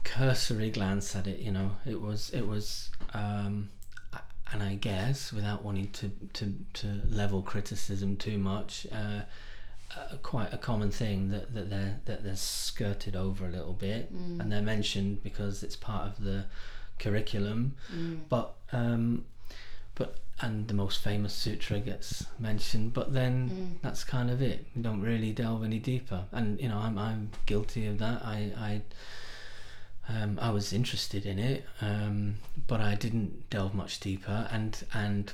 cursory 0.05 0.71
glance 0.71 1.15
at 1.17 1.27
it. 1.27 1.41
You 1.41 1.53
know, 1.53 1.73
it 1.87 2.01
was 2.01 2.31
it 2.31 2.47
was, 2.47 2.91
um, 3.13 3.71
a- 3.79 3.80
and 4.53 4.63
I 4.63 4.75
guess 4.75 5.33
without 5.33 5.65
wanting 5.65 5.91
to 5.93 6.11
to, 6.35 6.55
to 6.75 7.01
level 7.09 7.43
criticism 7.43 8.17
too 8.17 8.39
much. 8.39 8.87
Uh, 8.93 9.23
uh, 9.97 10.17
quite 10.23 10.53
a 10.55 10.57
common 10.57 10.89
thing 10.91 11.31
that, 11.31 11.53
that 11.53 11.69
they're 11.69 12.01
that 12.05 12.23
they're 12.23 12.37
skirted 12.37 13.17
over 13.17 13.45
a 13.45 13.49
little 13.51 13.73
bit. 13.73 14.09
And 14.41 14.53
they're 14.53 14.63
mentioned 14.63 15.23
because 15.25 15.65
it's 15.65 15.75
part 15.75 16.07
of 16.07 16.23
the 16.23 16.45
curriculum. 17.01 17.75
But 18.29 18.55
um, 18.73 19.25
but 19.97 20.19
and 20.41 20.69
the 20.69 20.75
most 20.75 21.03
famous 21.03 21.35
sutra 21.35 21.81
gets 21.81 22.25
mentioned 22.39 22.95
but 22.95 23.13
then 23.13 23.79
that's 23.83 24.05
kind 24.05 24.31
of 24.31 24.41
it. 24.41 24.65
We 24.77 24.83
don't 24.83 25.03
really 25.03 25.33
delve 25.33 25.65
any 25.65 25.79
deeper. 25.81 26.25
And 26.31 26.61
you 26.61 26.69
know 26.69 26.79
I'm, 26.79 26.97
I'm 26.97 27.31
guilty 27.47 27.87
of 27.87 27.99
that. 27.99 28.23
I 28.25 28.53
I 28.57 28.83
um, 30.11 30.39
I 30.41 30.51
was 30.51 30.73
interested 30.73 31.25
in 31.27 31.39
it 31.39 31.65
um, 31.81 32.37
but 32.67 32.81
I 32.81 32.95
didn't 32.95 33.49
delve 33.51 33.75
much 33.75 34.01
deeper 34.01 34.49
and 34.51 34.73
and 34.93 35.33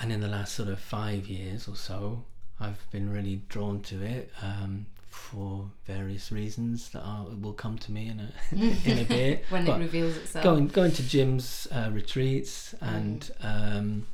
and 0.00 0.10
in 0.12 0.20
the 0.20 0.28
last 0.28 0.54
sort 0.54 0.68
of 0.70 0.78
five 0.78 1.26
years 1.26 1.68
or 1.68 1.76
so 1.76 2.24
I've 2.60 2.80
been 2.90 3.10
really 3.12 3.42
drawn 3.48 3.80
to 3.82 4.02
it 4.02 4.30
um, 4.40 4.86
for 5.10 5.68
various 5.84 6.30
reasons 6.32 6.88
that 6.90 7.02
are, 7.02 7.26
will 7.40 7.52
come 7.52 7.76
to 7.78 7.92
me 7.92 8.08
in 8.08 8.20
a 8.20 8.32
in 8.90 8.98
a 8.98 9.04
bit 9.04 9.44
when 9.50 9.66
But- 9.66 9.80
it 9.80 9.84
reveals 9.84 10.16
itself. 10.16 10.44
going 10.44 10.68
going 10.68 10.92
to 10.92 11.02
Jim's 11.02 11.66
uh, 11.72 11.90
retreats 11.92 12.74
and 12.80 13.30
um, 13.42 14.06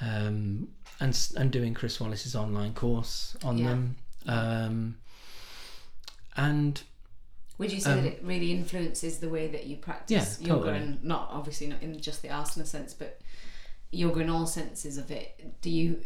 um, 0.00 0.68
and 1.00 1.28
and 1.36 1.50
doing 1.50 1.74
Chris 1.74 1.98
Wallis's 2.00 2.36
online 2.36 2.74
course 2.74 3.36
on 3.42 3.58
Yeah. 3.58 3.68
them. 3.68 3.96
Um, 4.26 4.96
and 6.36 6.82
Would 7.58 7.70
you 7.72 7.80
say 7.80 7.92
um, 7.92 8.02
that 8.02 8.06
it 8.14 8.20
really 8.24 8.50
influences 8.50 9.18
the 9.18 9.28
way 9.28 9.46
that 9.48 9.66
you 9.66 9.76
practice 9.76 10.38
Yeah, 10.40 10.48
yoga, 10.48 10.64
totally. 10.66 10.78
and 10.84 11.04
not 11.04 11.28
obviously 11.30 11.66
not 11.68 11.82
in 11.82 12.00
just 12.00 12.22
the 12.22 12.28
asana 12.28 12.66
sense, 12.66 12.94
but 12.94 13.20
yoga 13.90 14.20
in 14.20 14.30
all 14.30 14.46
senses 14.46 14.96
of 14.98 15.10
it? 15.10 15.60
Do 15.62 15.70
you, 15.70 16.00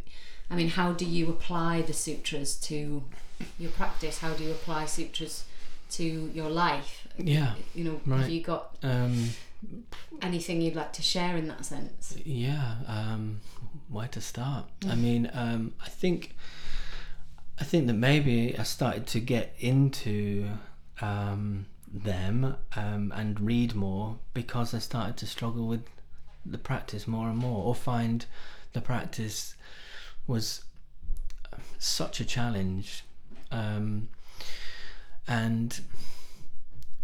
I 0.51 0.57
mean, 0.57 0.69
how 0.69 0.93
do 0.93 1.05
you 1.05 1.29
apply 1.31 1.83
the 1.83 1.93
sutras 1.93 2.57
to 2.63 3.05
your 3.59 3.71
practice? 3.71 4.19
How 4.19 4.33
do 4.35 4.45
you 4.45 4.51
apply 4.51 4.87
sutras 4.87 5.45
to 5.93 6.05
your 6.05 6.51
life? 6.51 7.07
yeah, 7.17 7.55
You 7.75 7.85
know, 7.85 8.01
Right. 8.05 8.21
have 8.23 8.29
you 8.31 8.43
got 8.43 8.77
um, 8.83 9.31
anything 10.21 10.61
you'd 10.61 10.75
like 10.77 10.93
to 10.95 11.03
share 11.03 11.37
in 11.37 11.49
that 11.49 11.65
sense? 11.65 12.17
yeah. 12.25 12.77
Um, 12.87 13.41
where 13.89 14.09
to 14.09 14.21
start? 14.21 14.65
I 14.89 14.97
mean, 14.97 15.31
um, 15.33 15.73
I 15.83 15.89
think 15.89 16.35
I 17.61 17.65
think 17.65 17.87
that 17.87 17.95
maybe 17.95 18.55
I 18.59 18.65
started 18.65 19.07
to 19.09 19.21
get 19.21 19.55
into 19.61 20.49
um, 21.01 21.67
them 21.93 22.57
um, 22.77 23.13
and 23.15 23.41
read 23.41 23.75
more 23.75 24.19
because 24.35 24.75
I 24.75 24.79
started 24.79 25.17
to 25.19 25.27
struggle 25.27 25.67
with 25.69 25.85
the 26.45 26.59
practice 26.59 27.07
more 27.09 27.29
and 27.29 27.39
more, 27.39 27.65
or 27.65 27.75
find 27.75 28.25
the 28.73 28.81
practice 28.81 29.55
was 30.27 30.63
such 31.79 32.21
a 32.21 32.25
challenge, 32.25 33.05
um, 33.51 34.09
and 35.27 35.81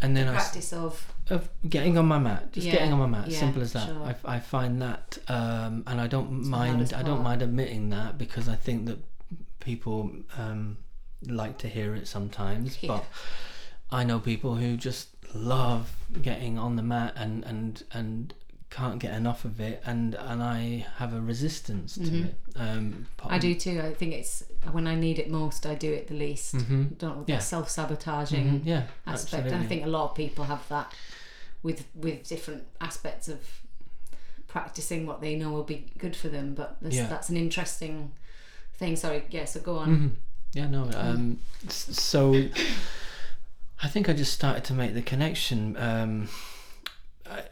and 0.00 0.16
then 0.16 0.28
I 0.28 0.34
s- 0.36 0.42
Practice 0.50 0.72
of 0.72 1.12
of 1.30 1.48
getting 1.68 1.96
on 1.96 2.06
my 2.06 2.18
mat, 2.18 2.52
just 2.52 2.66
Yeah, 2.66 2.72
getting 2.74 2.92
on 2.92 2.98
my 2.98 3.06
mat, 3.06 3.28
yeah, 3.28 3.38
simple 3.38 3.62
as 3.62 3.72
that. 3.74 3.86
sure. 3.86 4.14
I, 4.24 4.36
I 4.36 4.40
find 4.40 4.82
that, 4.82 5.18
um, 5.28 5.84
and 5.86 6.00
I 6.00 6.06
don't 6.08 6.42
the 6.42 6.48
mind. 6.48 6.92
I 6.92 7.02
don't 7.02 7.22
mind 7.22 7.42
admitting 7.42 7.90
that 7.90 8.18
because 8.18 8.48
I 8.48 8.56
think 8.56 8.86
that 8.86 8.98
people 9.60 10.10
um, 10.36 10.78
like 11.26 11.58
to 11.58 11.68
hear 11.68 11.94
it 11.94 12.08
sometimes. 12.08 12.82
Yeah. 12.82 12.88
But 12.88 13.04
I 13.92 14.04
know 14.04 14.18
people 14.18 14.56
who 14.56 14.76
just 14.76 15.08
love 15.34 15.94
getting 16.20 16.58
on 16.58 16.76
the 16.76 16.82
mat 16.82 17.12
and 17.16 17.44
and 17.44 17.82
and 17.92 18.34
can't 18.70 18.98
get 18.98 19.12
enough 19.14 19.44
of 19.44 19.60
it 19.60 19.82
and 19.84 20.14
and 20.14 20.42
I 20.42 20.86
have 20.96 21.12
a 21.12 21.20
resistance 21.20 21.94
to 21.96 22.00
Mhm. 22.00 22.24
it. 22.24 22.34
Um, 22.56 23.06
I 23.28 23.38
do 23.38 23.54
too. 23.54 23.80
I 23.82 23.92
think 23.94 24.14
it's 24.14 24.44
when 24.70 24.86
I 24.86 24.94
need 24.94 25.18
it 25.18 25.28
most, 25.30 25.66
I 25.66 25.74
do 25.74 25.92
it 25.92 26.08
the 26.08 26.14
least. 26.14 26.52
hmm 26.54 26.84
Don't 26.98 27.28
Yeah. 27.28 27.38
self 27.38 27.68
sabotaging 27.68 28.62
yeah, 28.64 28.84
aspect. 29.06 29.44
absolutely. 29.44 29.50
And 29.52 29.64
I 29.64 29.66
think 29.66 29.84
a 29.84 29.88
lot 29.88 30.10
of 30.10 30.16
people 30.16 30.44
have 30.46 30.66
that 30.70 30.92
with 31.62 31.84
with 31.94 32.26
different 32.28 32.64
aspects 32.80 33.28
of 33.28 33.38
practicing 34.48 35.06
what 35.06 35.20
they 35.20 35.34
know 35.36 35.50
will 35.50 35.64
be 35.64 35.86
good 35.98 36.16
for 36.16 36.28
them. 36.28 36.54
But 36.54 36.76
Yeah. 36.88 37.06
that's 37.08 37.28
an 37.28 37.36
interesting 37.36 38.12
thing. 38.74 38.96
Sorry, 38.96 39.24
yeah. 39.30 39.44
So 39.44 39.60
go 39.60 39.76
on. 39.78 39.88
Mhm. 39.96 40.10
Yeah, 40.54 40.66
no. 40.68 40.90
Um, 40.94 41.38
so 41.68 42.32
I 43.82 43.88
think 43.88 44.08
I 44.08 44.12
just 44.12 44.32
started 44.32 44.64
to 44.64 44.74
make 44.74 44.94
the 44.94 45.02
connection. 45.02 45.76
Um, 45.76 46.28
I, 47.28 47.42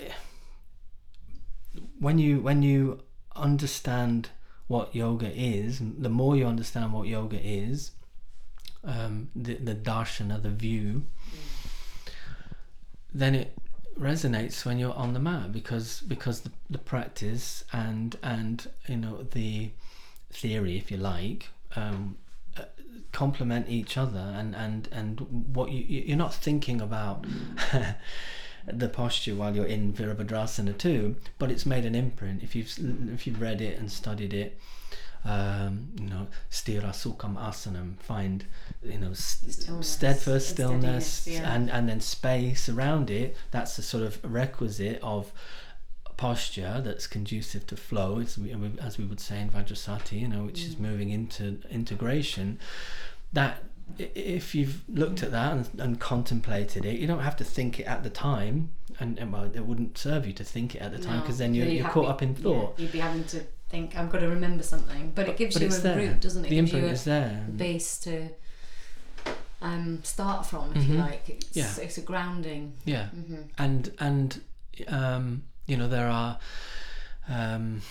when 1.98 2.18
you 2.18 2.40
when 2.40 2.62
you 2.62 3.00
understand 3.34 4.30
what 4.68 4.94
yoga 4.94 5.30
is, 5.34 5.80
the 5.80 6.08
more 6.08 6.36
you 6.36 6.46
understand 6.46 6.92
what 6.92 7.08
yoga 7.08 7.40
is, 7.42 7.90
um, 8.84 9.30
the 9.34 9.54
the 9.54 9.74
darshana, 9.74 10.40
the 10.40 10.50
view, 10.50 11.02
then 13.12 13.34
it 13.34 13.56
resonates 13.98 14.64
when 14.64 14.78
you're 14.78 14.94
on 14.94 15.12
the 15.12 15.20
mat 15.20 15.52
because 15.52 16.00
because 16.00 16.42
the, 16.42 16.52
the 16.70 16.78
practice 16.78 17.64
and 17.72 18.16
and 18.22 18.68
you 18.86 18.96
know 18.96 19.22
the 19.22 19.70
theory, 20.32 20.76
if 20.78 20.92
you 20.92 20.96
like, 20.96 21.48
um, 21.74 22.16
complement 23.12 23.68
each 23.68 23.96
other, 23.96 24.32
and 24.36 24.54
and 24.54 24.88
and 24.92 25.20
what 25.54 25.70
you 25.70 25.84
you- 25.86 26.02
you're 26.08 26.16
not 26.16 26.34
thinking 26.34 26.80
about. 26.80 27.26
the 28.66 28.88
posture 28.90 29.34
while 29.34 29.56
you're 29.56 29.64
in 29.64 29.92
Virabhadrasana 29.92 30.76
too, 30.76 31.16
but 31.38 31.50
it's 31.50 31.64
made 31.64 31.86
an 31.86 31.94
imprint. 31.94 32.42
If 32.42 32.54
you've 32.54 32.70
if 33.12 33.26
you've 33.26 33.40
read 33.40 33.60
it 33.62 33.78
and 33.78 33.90
studied 33.90 34.34
it, 34.34 34.58
um, 35.24 35.88
you 35.98 36.06
know, 36.06 36.28
stira 36.50 36.90
sukham 36.92 37.36
asanam, 37.36 37.98
find 38.00 38.44
you 38.82 38.98
know 38.98 39.12
Stillness 39.14 39.88
steadfast 39.88 40.50
stillness 40.50 41.06
steadiness, 41.06 41.26
yeah. 41.26 41.54
and 41.54 41.70
and 41.70 41.88
then 41.88 42.00
space 42.00 42.68
around 42.68 43.10
it. 43.10 43.34
That's 43.50 43.76
the 43.76 43.82
sort 43.82 44.04
of 44.04 44.18
requisite 44.22 45.00
of 45.02 45.32
posture 46.20 46.82
that's 46.84 47.06
conducive 47.06 47.66
to 47.66 47.76
flow. 47.76 48.18
It's 48.18 48.38
as 48.82 48.98
we 48.98 49.04
would 49.06 49.20
say 49.20 49.40
in 49.40 49.48
Vajrasati, 49.50 50.20
you 50.20 50.28
know, 50.28 50.42
which 50.44 50.62
is 50.68 50.74
Mm. 50.76 50.80
moving 50.80 51.10
into 51.10 51.44
integration. 51.70 52.58
That 53.32 53.54
if 53.98 54.54
you've 54.54 54.82
looked 54.88 55.22
at 55.22 55.30
that 55.30 55.52
and, 55.54 55.68
and 55.80 55.92
contemplated 55.98 56.84
it, 56.84 56.98
you 57.00 57.06
don't 57.06 57.20
have 57.30 57.36
to 57.38 57.44
think 57.56 57.80
it 57.80 57.84
at 57.94 58.02
the 58.02 58.10
time, 58.10 58.70
and, 59.00 59.18
and 59.18 59.32
well, 59.32 59.44
it 59.60 59.64
wouldn't 59.66 59.96
serve 59.96 60.26
you 60.26 60.34
to 60.34 60.44
think 60.44 60.74
it 60.74 60.82
at 60.82 60.92
the 60.92 60.98
time 61.08 61.20
because 61.22 61.38
then 61.38 61.54
you're, 61.54 61.66
you're 61.66 61.84
have- 61.84 61.92
caught 61.94 62.08
up 62.14 62.20
in 62.22 62.34
thought. 62.34 62.74
Yeah, 62.76 62.82
you'd 62.82 62.92
be 62.92 62.98
having 63.00 63.24
to 63.34 63.40
think, 63.70 63.96
"I've 63.96 64.10
got 64.10 64.18
to 64.20 64.28
remember 64.28 64.62
something. 64.62 65.12
But 65.14 65.26
it 65.30 65.36
gives 65.38 65.54
But 65.54 65.62
you 65.62 65.68
a 65.68 65.80
there. 65.80 65.96
route, 65.96 66.20
doesn't 66.20 66.44
it? 66.44 66.50
The 66.50 66.56
you 66.56 66.62
a 66.86 66.90
is 66.98 67.04
there. 67.04 67.46
base 67.56 67.98
to 68.06 68.28
um, 69.62 70.02
start 70.04 70.44
from, 70.46 70.72
if 70.76 70.84
you 70.88 70.94
Mhm. 70.96 71.00
like. 71.08 71.24
It's, 71.28 71.56
Yeah. 71.56 71.72
it's 71.84 71.96
a 71.98 72.02
grounding. 72.02 72.74
Yeah. 72.84 73.06
hmm 73.08 73.42
and 73.58 73.82
and 73.98 74.40
um, 74.88 75.42
you 75.66 75.76
know 75.76 75.88
there 75.88 76.08
are 76.08 76.38
um, 77.28 77.82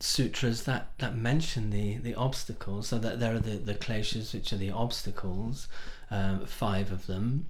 sutras 0.00 0.64
that 0.64 0.88
that 0.98 1.16
mention 1.16 1.70
the 1.70 1.96
the 1.98 2.14
obstacles. 2.14 2.88
So 2.88 2.98
that 2.98 3.20
there 3.20 3.34
are 3.34 3.40
the 3.40 3.56
the 3.56 3.74
kleshas 3.74 4.34
which 4.34 4.52
are 4.52 4.56
the 4.56 4.70
obstacles 4.70 5.68
um, 6.10 6.46
five 6.46 6.92
of 6.92 7.06
them. 7.06 7.46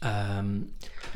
Um, 0.00 0.70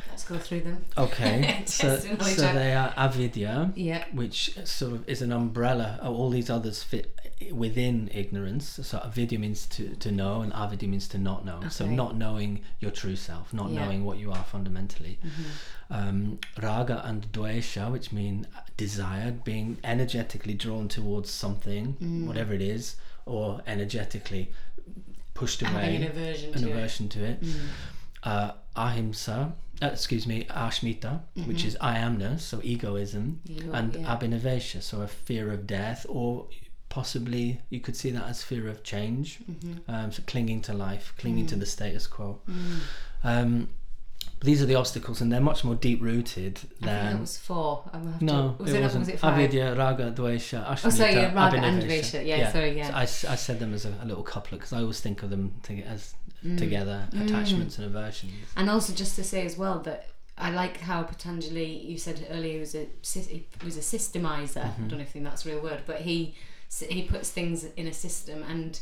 Let's 0.09 0.25
go 0.25 0.37
through 0.37 0.61
them. 0.61 0.85
okay. 0.97 1.63
So, 1.67 1.87
Just 1.95 2.05
to 2.07 2.15
knowledge 2.17 2.35
so 2.35 2.53
they 2.53 2.73
are 2.75 2.93
avidya 2.97 3.71
Yeah. 3.75 4.03
which 4.11 4.57
sort 4.65 4.91
of 4.93 5.07
is 5.09 5.21
an 5.21 5.31
umbrella. 5.31 5.99
Oh, 6.01 6.13
all 6.13 6.29
these 6.29 6.49
others 6.49 6.83
fit 6.83 7.17
within 7.51 8.09
ignorance 8.13 8.79
so 8.83 8.97
avidya 9.03 9.37
means 9.39 9.65
to, 9.65 9.95
to 9.95 10.11
know 10.11 10.41
and 10.41 10.51
avidya 10.53 10.87
means 10.87 11.07
to 11.07 11.17
not 11.17 11.45
know 11.45 11.59
so 11.69 11.85
not 11.85 12.15
knowing 12.15 12.61
your 12.79 12.91
true 12.91 13.15
self 13.15 13.53
not 13.53 13.69
Yeah. 13.69 13.85
knowing 13.85 14.05
what 14.05 14.17
you 14.17 14.31
are 14.31 14.43
fundamentally 14.43 15.19
Mhm. 15.23 15.45
um, 15.89 16.39
raga 16.61 17.05
and 17.05 17.31
dvesha, 17.31 17.91
which 17.91 18.11
mean 18.11 18.47
desired, 18.77 19.43
being 19.43 19.77
energetically 19.83 20.53
drawn 20.55 20.87
towards 20.87 21.29
something, 21.29 21.95
Mm. 22.01 22.25
whatever 22.25 22.53
it 22.53 22.61
is, 22.61 22.95
or 23.25 23.61
energetically 23.67 24.51
pushed 25.33 25.61
Having 25.61 25.77
an 25.95 26.01
away, 26.03 26.07
aversion 26.07 26.53
an 26.55 26.61
to 26.61 26.71
aversion 26.71 27.09
to 27.09 27.23
it. 27.23 27.37
it. 27.41 27.41
Mm. 27.43 27.59
Uh, 28.23 28.51
ahimsa, 28.75 29.53
uh, 29.81 29.85
excuse 29.87 30.25
me, 30.25 30.45
ashmita, 30.45 31.21
which 31.45 31.63
Mhm. 31.63 31.67
is 31.67 31.77
I 31.81 31.97
amness, 31.97 32.39
so 32.41 32.59
egoism, 32.63 33.39
You 33.45 33.71
and 33.73 33.93
yeah. 33.95 34.15
abhinavesha, 34.15 34.81
so 34.81 35.01
a 35.01 35.07
fear 35.07 35.51
of 35.51 35.67
death, 35.67 36.05
or 36.09 36.47
possibly 36.93 37.59
you 37.71 37.79
could 37.79 37.95
see 37.95 38.11
that 38.11 38.25
as 38.33 38.43
fear 38.43 38.67
of 38.69 38.83
change, 38.83 39.39
Mhm. 39.49 39.79
um, 39.87 40.11
so 40.11 40.21
clinging 40.27 40.61
to 40.61 40.73
life, 40.73 41.05
clinging 41.17 41.47
to 41.47 41.55
Mm. 41.55 41.59
the 41.61 41.65
status 41.65 42.05
quo. 42.05 42.39
Mm. 42.47 42.79
Um, 43.23 43.69
these 44.41 44.61
are 44.61 44.67
the 44.67 44.75
obstacles, 44.75 45.19
and 45.21 45.31
they're 45.31 45.41
much 45.51 45.63
more 45.63 45.73
deep 45.73 45.99
rooted 46.03 46.55
I 46.57 46.59
think 46.59 46.79
than 46.81 47.13
that 47.13 47.19
was 47.21 47.37
four. 47.37 47.89
No, 48.21 48.55
to, 48.57 48.63
was 48.63 48.73
it, 48.73 48.77
it, 48.77 48.81
wasn't. 48.83 48.99
Was 49.05 49.09
it 49.09 49.19
five? 49.19 49.33
Avidya, 49.33 49.73
Raga, 49.75 50.11
Dvesha, 50.11 50.59
Oh, 50.69 50.89
sorry, 50.89 51.13
yeah, 51.13 51.33
Raga 51.33 51.57
and. 51.57 51.81
Dvesha. 51.81 52.23
Yeah, 52.25 52.51
sorry, 52.51 52.77
yeah. 52.77 52.89
So 52.89 52.93
I, 53.29 53.33
I 53.33 53.35
said 53.37 53.57
them 53.59 53.73
as 53.73 53.85
a, 53.85 53.93
a 54.01 54.05
little 54.05 54.23
couplet 54.23 54.59
because 54.59 54.73
I 54.73 54.81
always 54.81 54.99
think 54.99 55.23
of 55.23 55.29
them 55.31 55.53
to, 55.63 55.81
as 55.83 56.13
Mm. 56.45 56.57
together, 56.57 57.07
Mm. 57.11 57.25
attachments 57.25 57.77
and 57.79 57.85
aversions. 57.87 58.33
And 58.57 58.69
also, 58.69 58.93
just 58.93 59.15
to 59.15 59.23
say 59.23 59.45
as 59.45 59.57
well 59.57 59.79
that 59.87 60.09
I 60.37 60.49
like 60.51 60.75
how 60.81 61.01
Patanjali, 61.03 61.71
you 61.91 61.97
said 61.97 62.27
earlier, 62.29 62.53
he 62.55 62.59
was 62.59 62.75
a 62.75 62.85
he 63.33 63.45
was 63.63 63.77
a 63.77 63.85
systemizer. 63.95 64.61
I 64.63 64.67
Mhm. 64.71 64.87
don't 64.89 64.99
know 64.99 65.05
if 65.09 65.13
that's 65.13 65.45
a 65.45 65.49
real 65.49 65.61
word, 65.63 65.83
but 65.87 66.01
he 66.01 66.35
he 66.81 67.03
puts 67.03 67.29
things 67.29 67.63
in 67.75 67.87
a 67.87 67.93
system, 67.93 68.43
and 68.43 68.79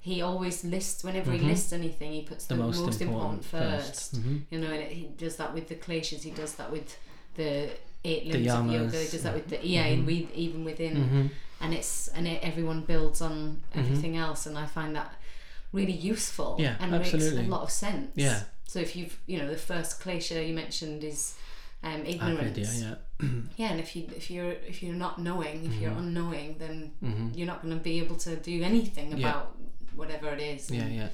he 0.00 0.22
always 0.22 0.64
lists 0.64 1.02
whenever 1.04 1.30
Mhm. 1.32 1.40
he 1.40 1.46
lists 1.46 1.72
anything, 1.72 2.12
he 2.12 2.22
puts 2.22 2.46
the, 2.46 2.54
The 2.54 2.62
most, 2.62 2.80
most, 2.80 3.00
important, 3.00 3.44
important, 3.44 3.44
first. 3.44 4.10
first. 4.12 4.22
Mhm. 4.22 4.42
You 4.50 4.58
know, 4.60 4.68
and 4.70 4.82
it, 4.82 4.92
he 4.92 5.04
does 5.16 5.36
that 5.36 5.52
with 5.54 5.68
the 5.68 5.74
kleshas. 5.74 6.22
He 6.22 6.30
does 6.30 6.54
that 6.54 6.70
with 6.70 6.96
the 7.34 7.70
eight 8.04 8.24
The 8.32 8.38
limbs 8.38 8.52
of 8.52 8.66
yoga. 8.72 8.98
He 9.04 9.08
does 9.10 9.22
that 9.22 9.34
with 9.34 9.48
the 9.48 9.58
yeah, 9.66 9.86
mhm. 9.88 9.92
and 9.94 10.06
we, 10.06 10.28
even 10.34 10.64
within 10.64 10.96
Mhm. 10.96 11.30
and 11.60 11.74
it's 11.74 12.08
and 12.08 12.26
it, 12.28 12.40
everyone 12.42 12.82
builds 12.82 13.20
on 13.20 13.32
Mhm. 13.74 13.80
everything 13.80 14.16
else 14.16 14.46
and 14.46 14.56
i 14.56 14.64
find 14.66 14.94
that 14.94 15.12
really 15.72 15.92
useful 15.92 16.56
Yeah, 16.60 16.76
and 16.78 16.94
absolutely. 16.94 17.38
makes 17.38 17.48
a 17.48 17.50
lot 17.50 17.62
of 17.62 17.70
sense 17.72 18.12
Yeah. 18.14 18.44
so 18.68 18.78
if 18.78 18.94
you've 18.96 19.18
you 19.26 19.36
know 19.38 19.48
the 19.50 19.56
first 19.56 20.00
klesha 20.00 20.46
you 20.48 20.54
mentioned 20.54 21.02
is 21.02 21.34
um, 21.82 22.04
ignorance 22.04 22.40
Avidya, 22.58 22.96
yeah. 23.20 23.28
yeah 23.56 23.70
and 23.72 23.80
if 23.80 23.94
you 23.96 24.06
if 24.16 24.30
you're 24.30 24.52
if 24.66 24.82
you're 24.82 24.94
not 24.94 25.18
knowing 25.18 25.64
if 25.66 25.74
you're 25.80 25.90
Mhm. 25.92 25.98
unknowing 25.98 26.56
then 26.58 26.92
Mhm. 27.02 27.36
you're 27.36 27.46
not 27.46 27.62
going 27.62 27.76
to 27.76 27.82
be 27.82 27.98
able 27.98 28.16
to 28.16 28.36
do 28.36 28.62
anything 28.62 29.12
Yeah. 29.12 29.18
about 29.28 29.56
whatever 29.94 30.28
it 30.28 30.40
is 30.40 30.70
Yeah, 30.70 30.82
And, 30.82 31.10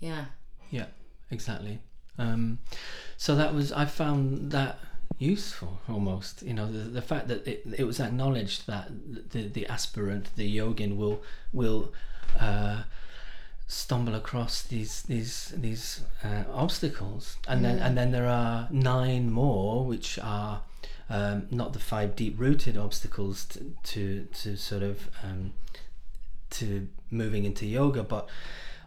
yeah, 0.00 0.24
yeah 0.70 0.86
exactly. 1.30 1.78
Um, 2.18 2.58
so 3.16 3.34
that 3.36 3.54
was 3.54 3.72
I 3.72 3.84
found 3.84 4.50
that 4.52 4.78
useful 5.18 5.80
almost. 5.88 6.42
You 6.42 6.54
know, 6.54 6.70
the, 6.70 6.78
the 6.98 7.02
fact 7.02 7.28
that 7.28 7.46
it, 7.46 7.62
it 7.78 7.84
was 7.84 8.00
acknowledged 8.00 8.66
that 8.66 8.88
the 9.32 9.48
the 9.48 9.66
aspirant, 9.66 10.30
the 10.36 10.48
yogin, 10.58 10.96
will 10.96 11.22
will. 11.52 11.92
Uh, 12.40 12.82
stumble 13.68 14.14
across 14.14 14.62
these 14.62 15.02
these 15.02 15.52
these 15.56 16.00
uh, 16.24 16.44
obstacles 16.52 17.36
and 17.48 17.64
then 17.64 17.78
Mm. 17.78 17.86
and 17.86 17.96
then 17.98 18.10
there 18.12 18.28
are 18.28 18.68
nine 18.70 19.30
more 19.30 19.84
which 19.84 20.18
are 20.20 20.60
um, 21.10 21.46
not 21.50 21.72
the 21.72 21.78
five 21.80 22.14
deep 22.16 22.34
rooted 22.38 22.76
obstacles 22.76 23.44
to, 23.46 23.72
to 23.82 24.28
to 24.42 24.56
sort 24.56 24.82
of 24.82 25.08
um, 25.24 25.52
to 26.50 26.88
moving 27.10 27.44
into 27.44 27.66
yoga 27.66 28.02
but 28.02 28.28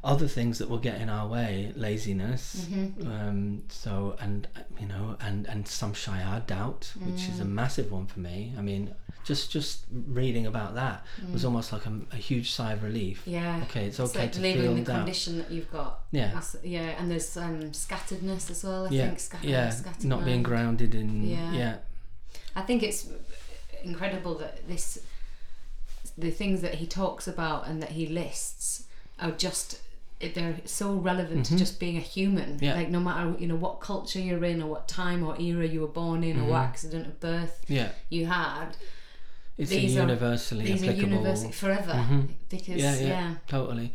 other 0.01 0.27
things 0.29 0.59
that 0.59 0.69
will 0.69 0.77
get 0.79 1.01
in 1.01 1.09
our 1.09 1.27
way 1.27 1.73
laziness 1.75 2.65
Mhm. 2.69 3.05
um, 3.05 3.63
so 3.67 4.15
and 4.21 4.47
you 4.79 4.87
know 4.87 5.17
and 5.19 5.45
and 5.47 5.65
samshaya 5.65 6.45
doubt 6.47 6.93
which 7.05 7.27
is 7.27 7.39
a 7.41 7.43
Mm. 7.43 7.49
massive 7.49 7.91
one 7.91 8.07
for 8.07 8.21
me 8.21 8.53
i 8.57 8.61
mean 8.61 8.95
just 9.25 9.51
just 9.51 9.85
reading 9.91 10.45
about 10.47 10.75
that 10.75 11.03
was 11.33 11.43
Mm. 11.43 11.45
almost 11.45 11.71
like 11.73 11.85
a, 11.85 11.93
a 12.11 12.15
huge 12.15 12.51
sigh 12.51 12.73
of 12.73 12.83
relief 12.83 13.21
yeah 13.25 13.59
okay 13.63 13.85
it's 13.85 13.99
it's 13.99 14.11
okay 14.11 14.21
like 14.23 14.31
to 14.31 14.39
feel 14.41 14.73
the 14.75 14.81
doubt 14.81 14.95
condition 14.97 15.37
that 15.37 15.51
you've 15.51 15.71
got 15.71 15.99
yeah 16.11 16.27
That's- 16.27 16.55
yeah 16.63 16.95
and 16.97 17.11
there's 17.11 17.35
um 17.37 17.71
scatteredness 17.71 18.49
as 18.49 18.63
well 18.63 18.87
i 18.87 18.89
yeah 18.89 19.09
think 19.13 19.43
yeah 19.43 19.69
scattered 19.69 20.05
not 20.05 20.25
being 20.25 20.41
grounded 20.43 20.95
in 20.95 21.27
Yeah. 21.29 21.51
yeah 21.53 21.75
I 22.55 22.61
think 22.61 22.81
it's 22.83 23.07
incredible 23.83 24.35
that 24.39 24.67
this 24.67 24.99
the 26.17 26.31
things 26.31 26.61
that 26.61 26.75
he 26.75 26.85
talks 26.87 27.27
about 27.27 27.67
and 27.67 27.81
that 27.81 27.91
he 27.91 28.05
lists 28.07 28.83
are 29.19 29.31
just 29.31 29.81
they're 30.33 30.59
so 30.65 30.95
relevant 30.95 31.45
to 31.45 31.53
Mhm. 31.53 31.57
just 31.59 31.79
being 31.79 31.95
a 31.97 32.01
human 32.01 32.57
Yeah. 32.61 32.75
like 32.75 32.89
no 32.89 32.99
matter 32.99 33.35
you 33.39 33.47
know 33.47 33.55
what 33.55 33.79
culture 33.79 34.19
you're 34.19 34.43
in 34.43 34.61
or 34.61 34.69
what 34.69 34.87
time 34.87 35.23
or 35.23 35.39
era 35.39 35.65
you 35.65 35.79
were 35.81 35.87
born 35.87 36.23
in 36.25 36.39
or 36.39 36.45
what 36.45 36.59
Mhm. 36.61 36.67
accident 36.67 37.07
of 37.07 37.19
birth 37.21 37.63
yeah 37.69 37.91
you 38.09 38.25
had 38.25 38.75
it's 39.59 39.69
These 39.71 39.95
a 39.95 39.99
are- 39.99 40.07
universally 40.07 40.65
these 40.65 40.81
are 40.83 40.91
applicable. 40.91 41.11
universal 41.17 41.51
forever 41.51 41.93
Mhm. 41.93 42.27
because 42.49 42.67
Yeah, 42.83 42.95
yeah, 42.95 43.01
yeah. 43.01 43.07
yeah, 43.29 43.35
Totally, 43.47 43.89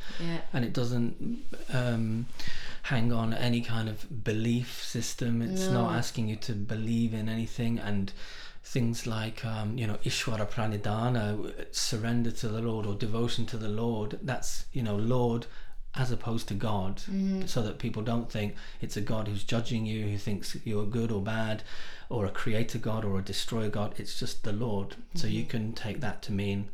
and 0.53 0.65
it 0.69 0.73
doesn't 0.81 1.13
um, 1.81 2.27
hang 2.93 3.13
on 3.13 3.33
any 3.49 3.61
kind 3.63 3.89
of 3.89 4.25
belief 4.25 4.71
system. 4.97 5.43
It's 5.43 5.69
not 5.79 5.89
asking 6.01 6.29
you 6.29 6.37
to 6.49 6.53
believe 6.75 7.15
in 7.21 7.29
anything, 7.29 7.79
and 7.79 8.13
things 8.75 9.07
like 9.07 9.39
um, 9.45 9.69
you 9.81 9.87
know 9.89 9.99
Ishwara 10.05 10.47
Pranidhana, 10.55 11.65
surrender 11.75 12.31
to 12.43 12.49
the 12.49 12.61
Lord 12.61 12.87
or 12.87 12.95
devotion 12.95 13.47
to 13.47 13.57
the 13.57 13.69
Lord. 13.69 14.19
That's 14.23 14.67
you 14.73 14.83
know 14.83 14.97
Lord 14.97 15.47
as 15.97 16.11
opposed 16.11 16.49
to 16.49 16.55
God, 16.55 16.97
Mm-hmm. 17.09 17.47
so 17.47 17.63
that 17.63 17.79
people 17.79 18.03
don't 18.03 18.29
think 18.31 18.57
it's 18.81 18.97
a 18.97 19.01
God 19.01 19.29
who's 19.29 19.45
judging 19.45 19.87
you, 19.87 20.09
who 20.09 20.19
thinks 20.19 20.57
you're 20.65 20.87
good 20.87 21.13
or 21.13 21.23
bad, 21.23 21.63
or 22.09 22.27
a 22.27 22.31
creator 22.31 22.79
God 22.79 23.05
or 23.05 23.19
a 23.19 23.23
destroyer 23.23 23.69
God. 23.71 23.95
It's 23.99 24.19
just 24.19 24.45
the 24.45 24.53
Lord. 24.53 24.97
So 25.15 25.27
Mm-hmm. 25.27 25.37
you 25.37 25.45
can 25.45 25.73
take 25.73 26.01
that 26.01 26.23
to 26.23 26.33
mean 26.33 26.69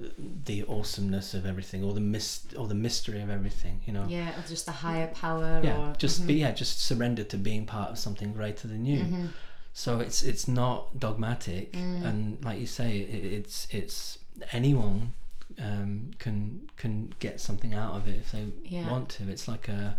uh, 0.00 0.06
the 0.44 0.64
awesomeness 0.68 1.34
of 1.34 1.44
everything, 1.46 1.84
or 1.84 1.92
the 1.94 2.00
mist, 2.00 2.54
or 2.56 2.66
the 2.68 2.74
mystery 2.74 3.20
of 3.22 3.30
everything. 3.30 3.80
You 3.86 3.92
know. 3.92 4.06
yeah, 4.08 4.30
or 4.38 4.42
just 4.48 4.66
a 4.68 4.72
higher 4.72 5.08
power 5.08 5.60
Yeah, 5.62 5.78
or 5.90 5.94
just 5.98 6.26
be 6.26 6.34
yeah, 6.34 6.52
just 6.52 6.80
surrender 6.80 7.24
to 7.24 7.36
being 7.36 7.66
part 7.66 7.90
of 7.90 7.98
something 7.98 8.32
greater 8.32 8.66
than 8.68 8.84
you. 8.86 9.00
Mm-hmm. 9.04 9.26
So 9.74 10.00
it's 10.00 10.22
it's 10.22 10.46
not 10.48 10.98
dogmatic, 10.98 11.72
Mm. 11.72 12.04
and 12.04 12.44
like 12.44 12.58
you 12.60 12.66
say, 12.66 12.98
it, 12.98 13.24
it's 13.24 13.66
it's 13.70 14.18
anyone 14.52 15.14
um, 15.58 16.10
can 16.18 16.68
can 16.76 17.12
get 17.20 17.40
something 17.40 17.72
out 17.74 17.94
of 17.94 18.08
it 18.08 18.16
if 18.16 18.32
they 18.32 18.46
Yeah. 18.64 18.90
want 18.90 19.08
to. 19.10 19.28
It's 19.30 19.46
like 19.48 19.68
a 19.68 19.96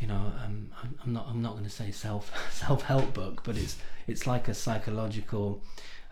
you 0.00 0.06
know 0.06 0.32
um, 0.44 0.70
I'm, 0.82 0.98
I'm 1.04 1.12
not 1.12 1.26
I'm 1.28 1.42
not 1.42 1.52
going 1.52 1.64
to 1.64 1.70
say 1.70 1.90
self 1.90 2.30
self 2.52 2.82
help 2.82 3.14
book, 3.14 3.42
but 3.44 3.56
it's 3.56 3.76
it's 4.06 4.26
like 4.26 4.48
a 4.48 4.54
psychological 4.54 5.62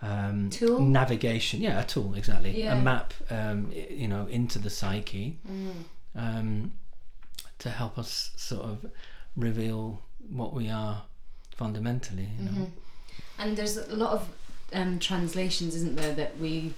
um, 0.03 0.51
Tool? 0.51 0.81
navigation. 0.81 1.61
Yeah, 1.61 1.81
a 1.81 1.85
tool 1.85 2.15
exactly. 2.15 2.59
Yeah. 2.63 2.77
A 2.77 2.81
map, 2.81 3.15
um, 3.31 3.71
you 3.73 4.09
know, 4.09 4.27
into 4.27 4.59
the 4.59 4.71
psyche 4.71 5.39
Mm. 5.49 5.73
um, 6.17 6.73
to 7.59 7.71
help 7.71 7.99
us 7.99 8.33
sort 8.37 8.63
of 8.65 8.85
reveal 9.37 10.03
what 10.29 10.53
we 10.53 10.69
are 10.69 11.03
fundamentally. 11.57 12.29
You 12.39 12.45
know. 12.45 12.51
Mhm. 12.51 12.71
And 13.39 13.57
there's 13.57 13.77
a 13.77 13.97
lot 13.97 14.13
of 14.13 14.29
um, 14.73 14.99
translations, 14.99 15.75
isn't 15.75 15.97
there, 15.97 16.15
that 16.15 16.39
we 16.39 16.75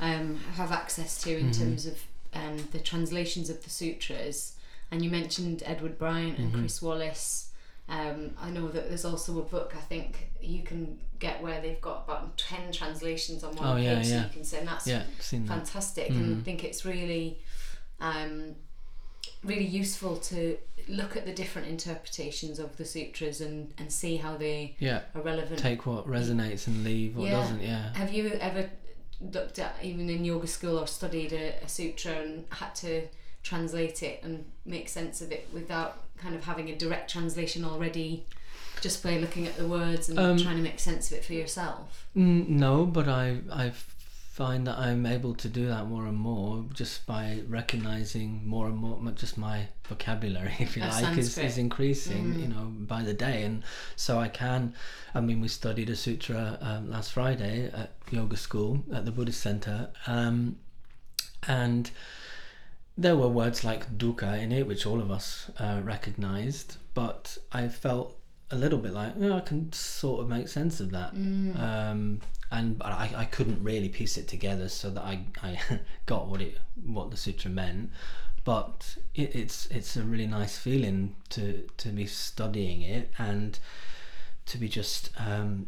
um, 0.00 0.36
have 0.56 0.72
access 0.72 1.20
to 1.22 1.36
in 1.38 1.50
Mhm. 1.50 1.58
terms 1.58 1.86
of 1.86 2.02
um, 2.34 2.68
the 2.72 2.78
translations 2.80 3.48
of 3.50 3.62
the 3.64 3.70
sutras. 3.70 4.54
And 4.90 5.04
you 5.04 5.10
mentioned 5.10 5.62
Edward 5.66 5.98
Bryant 5.98 6.38
and 6.38 6.52
Mhm. 6.52 6.58
Chris 6.60 6.82
Wallis. 6.82 7.50
Um, 7.88 8.34
I 8.40 8.50
know 8.50 8.68
that 8.68 8.88
there's 8.88 9.04
also 9.04 9.38
a 9.40 9.42
book 9.42 9.74
I 9.76 9.80
think 9.80 10.30
you 10.40 10.62
can 10.62 10.98
get 11.18 11.42
where 11.42 11.60
they've 11.60 11.80
got 11.80 12.04
about 12.04 12.38
ten 12.38 12.70
translations 12.72 13.42
on 13.44 13.54
one 13.56 13.68
Oh, 13.68 13.74
page 13.76 14.06
yeah, 14.06 14.14
yeah. 14.16 14.24
you 14.26 14.30
can 14.32 14.44
send. 14.44 14.68
That's 14.68 14.86
Yeah, 14.86 15.02
seen 15.18 15.44
that. 15.46 15.54
fantastic 15.54 16.08
and 16.10 16.36
Mhm. 16.36 16.40
I 16.40 16.44
think 16.44 16.64
it's 16.64 16.84
really 16.84 17.40
um, 18.00 18.56
really 19.44 19.66
useful 19.66 20.16
to 20.16 20.56
look 20.88 21.14
at 21.16 21.26
the 21.26 21.32
different 21.34 21.68
interpretations 21.68 22.58
of 22.58 22.76
the 22.78 22.84
sutras 22.86 23.40
and, 23.42 23.72
and 23.76 23.92
see 23.92 24.16
how 24.16 24.36
they 24.38 24.76
Yeah, 24.78 25.02
are 25.14 25.20
relevant. 25.20 25.58
take 25.60 25.84
what 25.86 26.06
resonates 26.06 26.66
and 26.66 26.82
leave 26.84 27.16
what 27.16 27.28
doesn't. 27.30 27.60
Yeah. 27.60 27.92
Have 27.94 28.12
you 28.14 28.28
ever 28.40 28.70
looked 29.20 29.58
at 29.58 29.76
even 29.82 30.08
in 30.08 30.24
yoga 30.24 30.46
school 30.46 30.78
or 30.78 30.86
studied 30.86 31.32
a, 31.34 31.62
a 31.62 31.68
sutra 31.68 32.12
and 32.12 32.46
had 32.50 32.74
to 32.76 33.06
translate 33.42 34.02
it 34.02 34.20
and 34.22 34.44
make 34.64 34.88
sense 34.88 35.20
of 35.20 35.32
it 35.32 35.48
without 35.52 36.02
kind 36.18 36.34
of 36.34 36.44
having 36.44 36.68
a 36.68 36.76
direct 36.76 37.10
translation 37.10 37.64
already 37.64 38.24
just 38.80 39.02
by 39.02 39.16
looking 39.18 39.46
at 39.46 39.56
the 39.56 39.66
words 39.66 40.08
and 40.08 40.18
Um, 40.18 40.38
trying 40.38 40.56
to 40.56 40.62
make 40.62 40.78
sense 40.80 41.10
of 41.10 41.18
it 41.18 41.24
for 41.24 41.32
yourself? 41.34 42.06
No, 42.14 42.86
but 42.86 43.08
I 43.08 43.40
I 43.52 43.72
find 44.32 44.66
that 44.66 44.78
I'm 44.78 45.04
able 45.04 45.34
to 45.34 45.48
do 45.48 45.66
that 45.66 45.86
more 45.86 46.06
and 46.06 46.16
more 46.16 46.64
just 46.72 47.04
by 47.04 47.42
recognizing 47.48 48.46
more 48.46 48.68
and 48.68 48.76
more 48.76 48.98
just 49.12 49.36
my 49.36 49.68
vocabulary 49.86 50.54
if 50.60 50.76
you 50.76 50.82
like 50.82 51.18
is, 51.18 51.36
is 51.36 51.58
increasing 51.58 52.24
Mm. 52.34 52.40
you 52.42 52.48
know 52.48 52.64
by 52.94 53.02
the 53.02 53.12
day 53.12 53.42
and 53.42 53.62
so 53.96 54.18
I 54.18 54.28
can 54.28 54.72
I 55.14 55.20
mean 55.20 55.40
we 55.42 55.48
studied 55.48 55.90
a 55.90 55.96
sutra 55.96 56.56
um, 56.62 56.90
last 56.90 57.12
Friday 57.12 57.70
at 57.74 57.90
yoga 58.10 58.36
school 58.36 58.82
at 58.94 59.04
the 59.04 59.10
Buddhist 59.10 59.40
center 59.42 59.90
um, 60.06 60.56
and 61.46 61.90
there 63.04 63.16
were 63.16 63.28
words 63.28 63.64
like 63.64 63.82
dukkha 63.98 64.32
in 64.44 64.52
it 64.52 64.66
which 64.66 64.84
all 64.86 65.00
of 65.00 65.10
us 65.10 65.50
uh, 65.58 65.80
recognized 65.82 66.76
but 66.94 67.38
I 67.50 67.68
felt 67.68 68.08
a 68.50 68.56
little 68.56 68.78
bit 68.78 68.92
like 68.92 69.14
yeah 69.18 69.36
I 69.36 69.40
can 69.50 69.72
sort 69.72 70.20
of 70.22 70.28
make 70.28 70.48
sense 70.48 70.80
of 70.80 70.90
that 70.90 71.14
Mm. 71.14 71.58
um, 71.68 72.20
and 72.50 72.76
but 72.78 72.88
I, 73.04 73.06
I 73.22 73.24
couldn't 73.36 73.62
really 73.62 73.88
piece 73.88 74.18
it 74.18 74.26
together 74.28 74.68
so 74.68 74.90
that 74.90 75.04
I, 75.12 75.14
I 75.42 75.58
got 76.06 76.28
what 76.28 76.40
it 76.42 76.58
what 76.96 77.10
the 77.10 77.16
sutra 77.16 77.50
meant 77.50 77.90
but 78.44 78.96
it, 79.14 79.34
it's 79.34 79.66
it's 79.76 79.96
a 79.96 80.02
really 80.02 80.26
nice 80.26 80.58
feeling 80.58 81.14
to 81.30 81.42
to 81.82 81.88
be 81.90 82.06
studying 82.06 82.82
it 82.82 83.10
and 83.18 83.58
to 84.46 84.58
be 84.58 84.68
just 84.68 85.10
um, 85.16 85.66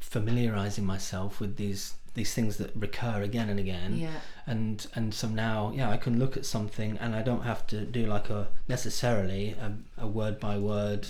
familiarizing 0.00 0.84
myself 0.84 1.40
with 1.40 1.56
these 1.56 1.94
these 2.14 2.34
things 2.34 2.56
that 2.56 2.74
recur 2.74 3.22
again 3.22 3.48
and 3.48 3.58
again 3.60 3.96
yeah. 3.96 4.20
and 4.46 4.86
and 4.94 5.14
so 5.14 5.28
now 5.28 5.72
yeah 5.74 5.90
I 5.90 5.96
can 5.96 6.18
look 6.18 6.36
at 6.36 6.44
something 6.44 6.98
and 6.98 7.14
I 7.14 7.22
don't 7.22 7.42
have 7.42 7.66
to 7.68 7.82
do 7.82 8.06
like 8.06 8.30
a 8.30 8.48
necessarily 8.68 9.50
a, 9.60 9.72
a 9.98 10.06
word 10.06 10.40
by 10.40 10.58
word 10.58 11.06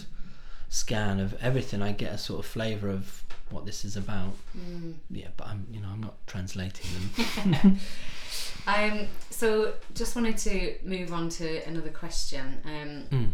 scan 0.68 1.18
of 1.20 1.34
everything 1.42 1.82
I 1.82 1.92
get 1.92 2.12
a 2.12 2.18
sort 2.18 2.40
of 2.40 2.46
flavor 2.46 2.88
of 2.90 3.24
what 3.50 3.66
this 3.66 3.84
is 3.84 3.96
about 3.96 4.34
Mm. 4.56 4.94
yeah 5.10 5.28
but 5.36 5.46
I'm 5.48 5.66
you 5.72 5.80
know 5.80 5.88
I'm 5.92 6.00
not 6.02 6.16
translating 6.26 6.86
them 7.62 7.78
Um, 8.66 9.08
so 9.30 9.72
just 9.94 10.14
wanted 10.14 10.36
to 10.38 10.76
move 10.84 11.14
on 11.14 11.30
to 11.30 11.66
another 11.66 11.88
question, 11.88 12.60
um, 12.64 13.06
Mm. 13.10 13.30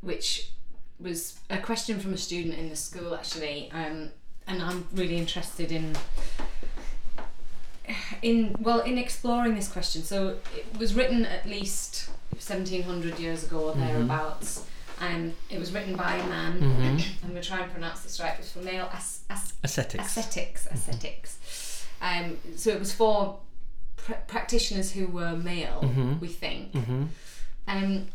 which 0.00 0.50
was 0.98 1.38
a 1.50 1.58
question 1.58 1.98
from 1.98 2.14
a 2.14 2.16
student 2.16 2.54
in 2.54 2.68
the 2.68 2.76
school 2.76 3.14
actually, 3.14 3.70
um, 3.72 4.10
and 4.50 4.62
I'm 4.62 4.86
really 4.92 5.16
interested 5.16 5.70
in 5.72 5.96
in 8.22 8.54
well 8.60 8.80
in 8.80 8.98
exploring 8.98 9.54
this 9.54 9.68
question. 9.68 10.02
So 10.02 10.36
it 10.56 10.66
was 10.78 10.94
written 10.94 11.24
at 11.24 11.46
least 11.46 12.10
1700 12.38 13.18
years 13.18 13.44
ago 13.44 13.70
or 13.70 13.74
Mhm. 13.74 13.86
thereabouts. 13.86 14.64
And 15.00 15.34
it 15.48 15.58
was 15.58 15.72
written 15.72 15.96
by 15.96 16.16
a 16.16 16.26
man. 16.28 16.60
Mhm. 16.60 17.02
I'm 17.22 17.30
going 17.30 17.40
to 17.40 17.48
try 17.48 17.60
and 17.60 17.72
pronounce 17.72 18.00
this 18.00 18.20
right. 18.20 18.34
It 18.34 18.40
was 18.40 18.52
for 18.52 18.58
male 18.58 18.90
as- 18.92 19.20
as- 19.30 19.54
ascetics 19.62 20.04
ascetics 20.16 20.66
ascetics 20.70 21.86
um, 22.02 22.38
so 22.56 22.70
it 22.70 22.78
was 22.78 22.92
for 22.92 23.38
pr- 23.96 24.12
practitioners 24.26 24.92
who 24.92 25.06
were 25.06 25.34
male 25.36 25.80
Mhm. 25.82 26.18
we 26.20 26.28
think 26.28 26.72
hmm 26.72 27.04
um, 27.68 28.08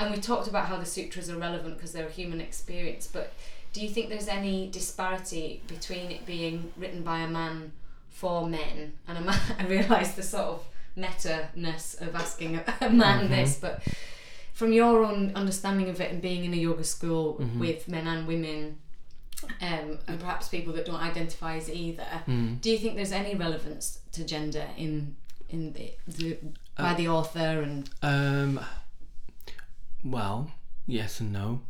and 0.00 0.10
we 0.14 0.18
talked 0.20 0.46
about 0.48 0.66
how 0.66 0.76
the 0.76 0.84
sutras 0.86 1.28
are 1.30 1.36
relevant 1.38 1.76
because 1.76 1.92
they're 1.92 2.06
a 2.08 2.10
human 2.10 2.40
experience 2.40 3.08
but 3.12 3.32
do 3.72 3.80
you 3.82 3.88
think 3.90 4.08
there's 4.08 4.28
any 4.28 4.68
disparity 4.70 5.62
between 5.68 6.10
it 6.10 6.24
being 6.26 6.72
written 6.76 7.02
by 7.02 7.18
a 7.20 7.28
man 7.28 7.72
for 8.10 8.46
men 8.48 8.92
and 9.06 9.18
a 9.18 9.20
man 9.20 9.40
I 9.58 9.64
realise 9.66 10.12
the 10.12 10.22
sort 10.22 10.44
of 10.46 10.64
meta-ness 10.96 11.94
of 12.00 12.14
asking 12.14 12.56
a, 12.56 12.64
a 12.80 12.90
man 12.90 13.26
Mhm. 13.26 13.28
this 13.30 13.56
but 13.56 13.82
from 14.52 14.72
your 14.72 15.04
own 15.04 15.32
understanding 15.36 15.88
of 15.88 16.00
it 16.00 16.10
and 16.12 16.20
being 16.20 16.44
in 16.44 16.52
a 16.52 16.56
yoga 16.56 16.82
school 16.84 17.36
Mhm. 17.40 17.58
with 17.60 17.86
men 17.88 18.06
and 18.08 18.26
women 18.26 18.78
um, 19.62 19.98
and 20.08 20.18
perhaps 20.18 20.48
people 20.48 20.72
that 20.72 20.84
don't 20.84 21.00
identify 21.00 21.56
as 21.56 21.70
either 21.70 22.06
Mm. 22.26 22.60
do 22.60 22.70
you 22.72 22.78
think 22.78 22.96
there's 22.96 23.12
any 23.12 23.34
relevance 23.36 24.00
to 24.12 24.24
gender 24.24 24.66
in 24.76 25.14
in 25.48 25.72
the, 25.74 25.92
the 26.08 26.36
by 26.76 26.90
Uh, 26.92 26.94
the 26.94 27.08
author 27.08 27.62
and 27.62 27.88
Um, 28.02 28.60
well, 30.04 30.50
yes 30.86 31.20
and 31.20 31.32
no. 31.32 31.60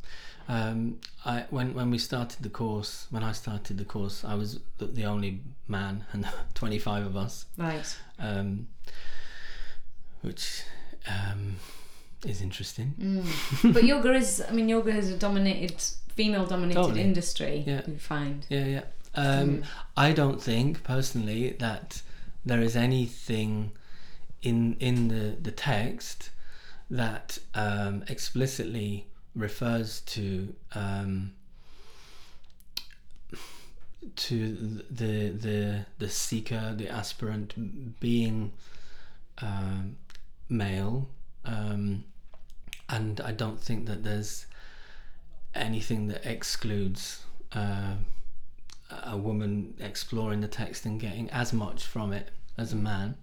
Um, 0.49 0.99
I 1.27 1.45
when 1.51 1.75
when 1.75 1.91
we 1.91 1.99
started 1.99 2.43
the 2.43 2.49
course, 2.51 3.07
when 3.11 3.23
I 3.23 3.33
started 3.33 3.77
the 3.77 3.85
course, 3.85 4.25
I 4.25 4.35
was 4.35 4.61
the, 4.79 4.87
the 4.87 5.05
only 5.05 5.41
man, 5.67 6.05
and 6.13 6.27
twenty 6.55 6.79
five 6.79 7.05
of 7.07 7.17
us, 7.17 7.45
right 7.59 7.97
um, 8.19 8.67
which 10.23 10.63
um, 11.07 11.57
is 12.27 12.41
interesting. 12.43 12.95
mm. 12.99 13.73
but 13.75 13.85
yoga 13.85 14.13
is 14.15 14.43
i 14.49 14.53
mean 14.53 14.69
yoga 14.69 14.91
is 14.91 15.11
a 15.11 15.17
dominated 15.17 15.81
female 16.17 16.47
dominated 16.47 16.81
Totally. 16.81 17.01
industry 17.01 17.63
Yeah. 17.67 17.83
we 17.87 17.97
find 17.97 18.45
Yeah, 18.49 18.65
yeah. 18.67 18.85
Um, 19.15 19.49
Mm. 19.49 19.65
I 19.97 20.13
don't 20.13 20.43
think 20.43 20.83
personally 20.83 21.51
that 21.59 22.03
there 22.45 22.61
is 22.63 22.75
anything 22.77 23.73
in 24.43 24.77
in 24.81 25.09
the 25.09 25.37
the 25.41 25.53
text 25.53 26.31
that 26.91 27.39
um, 27.55 28.03
explicitly 28.09 29.07
refers 29.39 30.01
to 30.01 30.55
um, 30.75 31.33
to 34.17 34.55
the 34.91 35.31
the 35.31 35.87
the 35.99 36.09
seeker, 36.11 36.75
the 36.77 36.89
aspirant 36.89 38.01
being 38.01 38.53
um, 39.41 39.97
male, 40.49 41.09
um, 41.45 42.05
and 42.89 43.21
I 43.21 43.33
don't 43.33 43.61
think 43.61 43.87
that 43.87 44.03
there's 44.03 44.47
anything 45.55 46.09
that 46.09 46.27
excludes 46.27 47.25
uh, 47.53 47.95
a 49.05 49.17
woman 49.17 49.75
exploring 49.79 50.41
the 50.41 50.49
text 50.49 50.85
and 50.85 51.01
getting 51.01 51.31
as 51.31 51.53
much 51.53 51.85
from 51.85 52.13
it 52.13 52.31
as 52.57 52.73
a 52.73 52.77
man. 52.77 53.17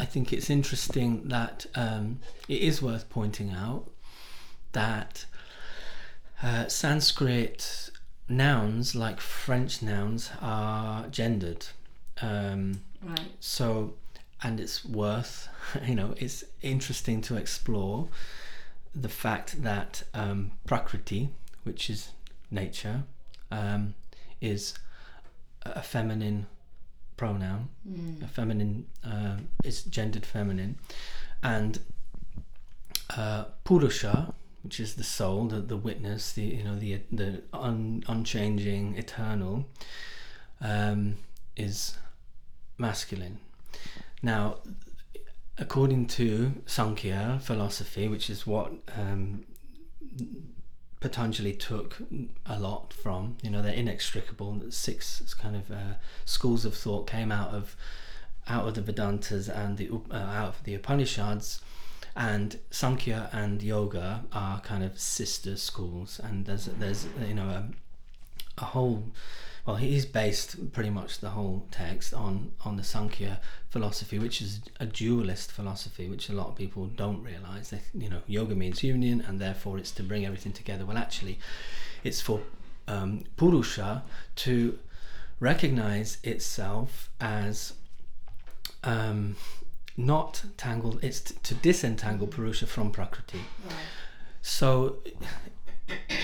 I 0.00 0.04
think 0.04 0.32
it's 0.32 0.48
interesting 0.48 1.26
that 1.28 1.66
um, 1.74 2.20
it 2.46 2.60
is 2.60 2.80
worth 2.80 3.08
pointing 3.10 3.50
out 3.50 3.90
that 4.72 5.24
uh, 6.42 6.68
Sanskrit 6.68 7.90
nouns, 8.28 8.94
like 8.94 9.20
French 9.20 9.82
nouns, 9.82 10.30
are 10.40 11.06
gendered. 11.08 11.66
Um, 12.20 12.82
Right. 13.00 13.30
so, 13.38 13.94
and 14.42 14.58
it's 14.58 14.84
worth, 14.84 15.48
you 15.86 15.94
know, 15.94 16.14
it's 16.18 16.42
interesting 16.62 17.20
to 17.22 17.36
explore 17.36 18.08
the 18.94 19.08
fact 19.08 19.62
that 19.62 20.02
um, 20.14 20.52
Prakriti, 20.66 21.28
which 21.62 21.88
is 21.88 22.10
nature, 22.50 23.04
um, 23.52 23.94
is 24.40 24.74
a 25.62 25.82
feminine 25.82 26.46
pronoun. 27.16 27.68
Mm. 27.88 28.22
A 28.24 28.28
feminine 28.28 28.86
uh, 29.04 29.36
is 29.64 29.82
gendered 29.84 30.26
feminine, 30.26 30.76
and 31.42 31.78
uh, 33.16 33.44
Purusha, 33.64 34.34
which 34.62 34.80
is 34.80 34.94
the 34.94 35.04
soul, 35.04 35.46
the, 35.46 35.60
the 35.60 35.76
witness, 35.76 36.32
the 36.32 36.42
you 36.42 36.64
know 36.64 36.76
the 36.76 37.00
the 37.10 37.42
un, 37.52 38.02
unchanging, 38.08 38.96
eternal, 38.96 39.66
um, 40.60 41.16
is 41.56 41.96
masculine. 42.76 43.38
Now, 44.22 44.56
according 45.58 46.06
to 46.08 46.52
Sankhya 46.66 47.40
philosophy, 47.42 48.08
which 48.08 48.30
is 48.30 48.46
what 48.46 48.72
um, 48.96 49.44
Patanjali 51.00 51.52
took 51.52 51.98
a 52.46 52.58
lot 52.58 52.92
from, 52.92 53.36
you 53.42 53.50
know, 53.50 53.62
they're 53.62 53.72
inextricable. 53.72 54.60
Six 54.70 55.34
kind 55.34 55.54
of 55.56 55.70
uh, 55.70 55.94
schools 56.24 56.64
of 56.64 56.74
thought 56.74 57.06
came 57.06 57.30
out 57.30 57.50
of 57.50 57.76
out 58.48 58.66
of 58.66 58.74
the 58.74 58.92
Vedantas 58.92 59.48
and 59.48 59.76
the 59.76 59.90
uh, 60.10 60.16
out 60.16 60.48
of 60.48 60.64
the 60.64 60.74
Upanishads, 60.74 61.60
and 62.16 62.58
Sankhya 62.70 63.28
and 63.32 63.62
Yoga 63.62 64.24
are 64.32 64.60
kind 64.60 64.82
of 64.82 64.98
sister 64.98 65.56
schools. 65.56 66.20
And 66.22 66.46
there's 66.46 66.66
there's 66.66 67.06
you 67.26 67.34
know 67.34 67.48
a, 67.48 67.68
a 68.58 68.64
whole 68.64 69.04
well 69.66 69.76
he's 69.76 70.06
based 70.06 70.72
pretty 70.72 70.90
much 70.90 71.18
the 71.18 71.30
whole 71.30 71.66
text 71.70 72.14
on 72.14 72.52
on 72.64 72.76
the 72.76 72.84
Sankhya 72.84 73.40
philosophy, 73.70 74.18
which 74.18 74.40
is 74.40 74.60
a 74.80 74.86
dualist 74.86 75.52
philosophy, 75.52 76.08
which 76.08 76.28
a 76.28 76.32
lot 76.32 76.48
of 76.48 76.56
people 76.56 76.86
don't 76.86 77.22
realize. 77.22 77.70
They, 77.70 77.80
you 77.94 78.08
know, 78.08 78.22
yoga 78.26 78.54
means 78.54 78.82
union, 78.82 79.22
and 79.26 79.38
therefore 79.38 79.78
it's 79.78 79.92
to 79.92 80.02
bring 80.02 80.24
everything 80.24 80.52
together. 80.52 80.86
Well, 80.86 80.98
actually, 80.98 81.38
it's 82.02 82.20
for 82.20 82.40
um, 82.86 83.24
Purusha 83.36 84.02
to 84.36 84.78
recognize 85.40 86.18
itself 86.24 87.10
as 87.20 87.74
um, 88.84 89.36
not 89.96 90.44
tangled. 90.56 91.00
It's 91.02 91.20
t- 91.20 91.34
to 91.42 91.54
disentangle 91.54 92.26
Purusha 92.26 92.66
from 92.66 92.90
Prakriti. 92.90 93.38
Right. 93.64 93.74
So, 94.42 94.98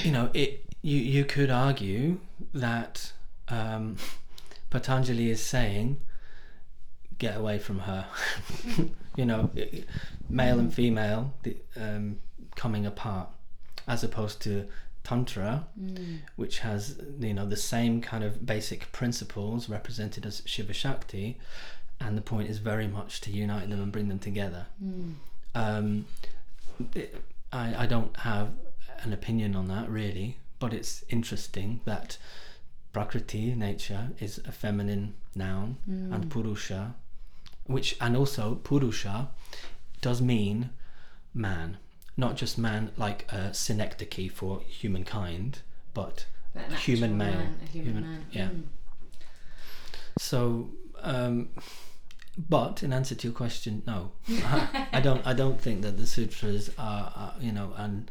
you 0.03 0.11
know, 0.13 0.31
it 0.35 0.65
you 0.83 0.99
you 0.99 1.25
could 1.25 1.51
argue 1.51 2.21
that 2.53 3.13
um, 3.49 3.97
Patanjali 4.71 5.31
is 5.31 5.43
saying, 5.43 5.99
get 7.19 7.37
away 7.37 7.59
from 7.59 7.81
her. 7.81 8.07
you 9.17 9.25
know, 9.25 9.51
male 10.29 10.59
and 10.59 10.73
female 10.73 11.33
the, 11.43 11.57
um, 11.77 12.19
coming 12.57 12.87
apart, 12.87 13.29
as 13.87 14.03
opposed 14.05 14.41
to 14.43 14.67
tantra, 15.03 15.67
Mm. 15.79 16.21
which 16.37 16.61
has 16.61 16.99
you 17.21 17.35
know 17.35 17.47
the 17.47 17.57
same 17.57 18.01
kind 18.01 18.25
of 18.25 18.47
basic 18.47 18.91
principles 18.93 19.69
represented 19.69 20.25
as 20.25 20.43
Shiva 20.47 20.73
Shakti, 20.73 21.39
and 22.01 22.17
the 22.17 22.23
point 22.23 22.49
is 22.51 22.59
very 22.59 22.87
much 22.87 23.21
to 23.23 23.31
unite 23.31 23.69
them 23.71 23.81
and 23.83 23.93
bring 23.93 24.09
them 24.09 24.19
together 24.19 24.67
Mm. 24.83 25.15
um, 25.55 26.07
it, 26.95 27.15
I, 27.53 27.85
I 27.85 27.87
don't 27.87 28.17
have 28.19 28.49
an 29.03 29.13
opinion 29.13 29.55
on 29.55 29.69
that 29.69 29.89
really, 29.89 30.39
but 30.59 30.73
it's 30.75 31.05
interesting 31.09 31.81
that 31.85 32.17
Prakriti, 32.93 33.55
nature, 33.55 34.11
is 34.21 34.39
a 34.47 34.53
feminine 34.53 35.15
noun, 35.35 35.77
and 35.87 36.31
Purusha, 36.31 36.95
which, 37.67 37.97
and 38.01 38.17
also 38.17 38.55
Purusha 38.57 39.29
does 40.01 40.21
mean 40.23 40.71
man, 41.33 41.77
not 42.17 42.37
just 42.37 42.57
man 42.59 42.91
like 42.97 43.31
a 43.33 43.53
synecdoche 43.55 44.31
for 44.33 44.61
humankind, 44.67 45.61
but 45.93 46.27
But 46.55 46.73
Human 46.81 47.17
male. 47.19 47.33
man, 47.39 47.59
a 47.65 47.67
human, 47.69 47.95
Human- 47.95 48.11
man. 48.11 48.27
yeah. 48.33 48.49
Mm. 48.49 48.63
So, 50.19 50.71
um, 51.05 51.49
but 52.37 52.83
in 52.83 52.93
answer 52.93 53.15
to 53.15 53.29
your 53.29 53.35
question, 53.37 53.83
no, 53.87 54.11
I 54.93 55.01
don't. 55.03 55.25
I 55.27 55.35
don't 55.35 55.61
think 55.61 55.83
that 55.83 55.97
the 55.97 56.07
sutras 56.07 56.71
are, 56.79 57.13
are 57.15 57.35
you 57.41 57.53
know, 57.53 57.73
and 57.77 58.11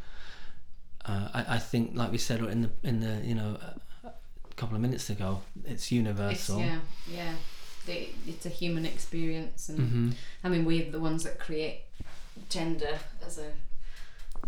uh, 1.06 1.28
I, 1.34 1.56
I 1.56 1.60
think, 1.60 1.92
like 1.96 2.12
we 2.12 2.18
said 2.18 2.40
in 2.42 2.62
the 2.62 2.70
in 2.84 3.00
the 3.02 3.22
you 3.28 3.36
know 3.36 3.58
a, 4.04 4.08
a 4.08 4.14
couple 4.56 4.76
of 4.76 4.82
minutes 4.82 5.10
ago, 5.10 5.42
it's 5.66 5.72
It's, 5.74 5.92
universal. 5.92 6.60
yeah, 6.60 6.80
yeah. 7.12 7.34
The, 7.86 8.08
it's 8.26 8.46
a 8.46 8.50
human 8.50 8.86
experience, 8.86 9.68
and 9.68 9.80
hmm 9.80 10.10
I 10.44 10.48
mean, 10.50 10.64
we're 10.64 10.90
the 10.90 11.02
ones 11.02 11.24
that 11.26 11.38
create 11.38 11.82
gender 12.50 12.98
as 13.26 13.38
a 13.40 13.52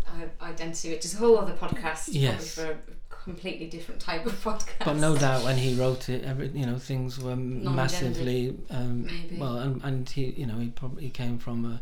i- 0.08 0.46
identity, 0.50 0.90
which 0.90 1.04
is 1.04 1.12
a 1.14 1.18
whole 1.18 1.36
other 1.38 1.52
podcast, 1.52 2.08
Yes. 2.12 2.54
probably 2.54 2.76
for 2.76 2.80
a 2.92 3.05
completely 3.26 3.66
different 3.66 4.00
type 4.00 4.24
of 4.24 4.32
podcast. 4.48 4.84
But 4.84 4.96
no 4.96 5.16
doubt, 5.16 5.42
when 5.44 5.56
he 5.58 5.74
wrote 5.74 6.08
it, 6.08 6.24
every 6.24 6.48
you 6.60 6.64
know 6.64 6.78
things 6.78 7.18
were 7.18 7.36
massively 7.36 8.56
um, 8.70 9.08
well, 9.42 9.58
and, 9.58 9.82
and 9.82 10.08
he 10.08 10.26
you 10.42 10.46
know 10.46 10.58
he 10.58 10.68
probably 10.68 11.10
came 11.10 11.38
from 11.38 11.64
a 11.74 11.80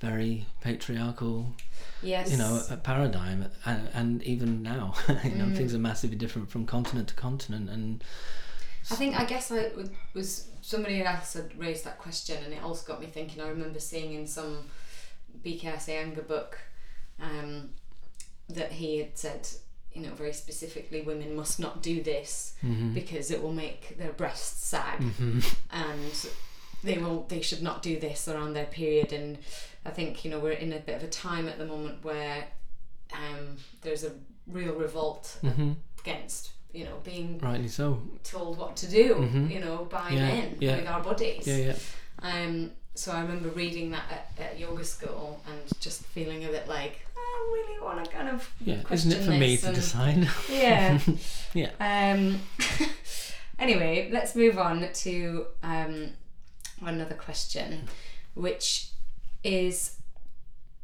very 0.00 0.46
patriarchal 0.62 1.54
yes, 2.02 2.30
you 2.32 2.38
know 2.38 2.62
a 2.70 2.76
paradigm 2.76 3.46
and, 3.66 3.88
and 3.92 4.22
even 4.22 4.62
now 4.62 4.94
you 5.08 5.36
know 5.40 5.44
Mm. 5.46 5.56
things 5.56 5.74
are 5.74 5.78
massively 5.90 6.16
different 6.16 6.50
from 6.50 6.64
continent 6.64 7.08
to 7.08 7.14
continent 7.14 7.68
and 7.68 8.02
I 8.90 8.94
think 8.94 9.14
I 9.22 9.24
guess 9.26 9.52
I 9.52 9.70
was 10.14 10.48
somebody 10.62 11.02
else 11.02 11.34
had 11.34 11.56
raised 11.58 11.84
that 11.84 11.98
question, 11.98 12.38
and 12.44 12.52
it 12.54 12.62
also 12.62 12.86
got 12.90 13.00
me 13.00 13.06
thinking. 13.06 13.42
I 13.42 13.48
remember 13.48 13.78
seeing 13.78 14.14
in 14.14 14.26
some 14.26 14.52
BKS 15.44 15.84
Iyengar 15.88 16.26
book 16.26 16.58
um, 17.20 17.70
that 18.48 18.72
he 18.72 18.98
had 18.98 19.18
said, 19.18 19.46
you 19.92 20.02
know, 20.02 20.14
very 20.14 20.32
specifically, 20.32 21.00
women 21.02 21.34
must 21.34 21.58
not 21.60 21.82
do 21.82 22.02
this 22.02 22.54
mhm, 22.62 22.94
because 22.94 23.30
it 23.30 23.42
will 23.42 23.52
make 23.52 23.96
their 23.98 24.12
breasts 24.12 24.66
sag, 24.66 25.00
mhm, 25.00 25.54
and 25.70 26.28
they 26.84 26.98
will 26.98 27.24
they 27.28 27.40
should 27.40 27.62
not 27.62 27.82
do 27.82 27.98
this 27.98 28.28
around 28.28 28.52
their 28.54 28.66
period. 28.66 29.12
And 29.12 29.38
I 29.84 29.90
think 29.90 30.24
you 30.24 30.30
know 30.30 30.38
we're 30.38 30.52
in 30.52 30.72
a 30.72 30.78
bit 30.78 30.96
of 30.96 31.02
a 31.02 31.08
time 31.08 31.48
at 31.48 31.58
the 31.58 31.66
moment 31.66 32.04
where 32.04 32.44
um, 33.12 33.56
there's 33.82 34.04
a 34.04 34.12
real 34.46 34.74
revolt 34.74 35.38
mhm, 35.42 35.76
against 36.00 36.50
you 36.72 36.84
know 36.84 36.98
being 37.04 37.38
rightly 37.38 37.68
so 37.68 38.00
told 38.22 38.58
what 38.58 38.76
to 38.76 38.86
do, 38.88 39.14
Mhm. 39.16 39.50
you 39.50 39.60
know, 39.60 39.84
by 39.90 40.10
Yeah, 40.10 40.28
men 40.28 40.56
yeah. 40.60 40.76
with 40.76 40.86
our 40.86 41.02
bodies. 41.02 41.46
yeah 41.46 41.56
yeah 41.56 41.76
Um, 42.22 42.70
so 42.94 43.12
I 43.12 43.22
remember 43.22 43.48
reading 43.48 43.90
that 43.92 44.04
at, 44.10 44.44
at 44.46 44.58
yoga 44.58 44.84
school 44.84 45.40
and 45.48 45.58
just 45.80 46.02
feeling 46.06 46.44
a 46.44 46.48
bit 46.48 46.68
like 46.68 47.06
Really 47.52 47.80
want 47.80 48.04
to 48.04 48.10
kind 48.10 48.28
of 48.28 48.48
yeah 48.64 48.82
isn't 48.90 49.12
it 49.12 49.22
for 49.24 49.30
me 49.32 49.56
to 49.56 49.66
and- 49.66 49.74
decide 49.74 50.28
yeah. 50.50 50.98
Yeah. 51.54 51.70
Um, 51.80 52.40
anyway, 53.58 54.08
let's 54.12 54.36
move 54.36 54.56
on 54.58 54.86
to 54.92 55.46
um, 55.62 56.10
another 56.84 57.14
question, 57.14 57.88
which 58.34 58.88
is. 59.42 59.96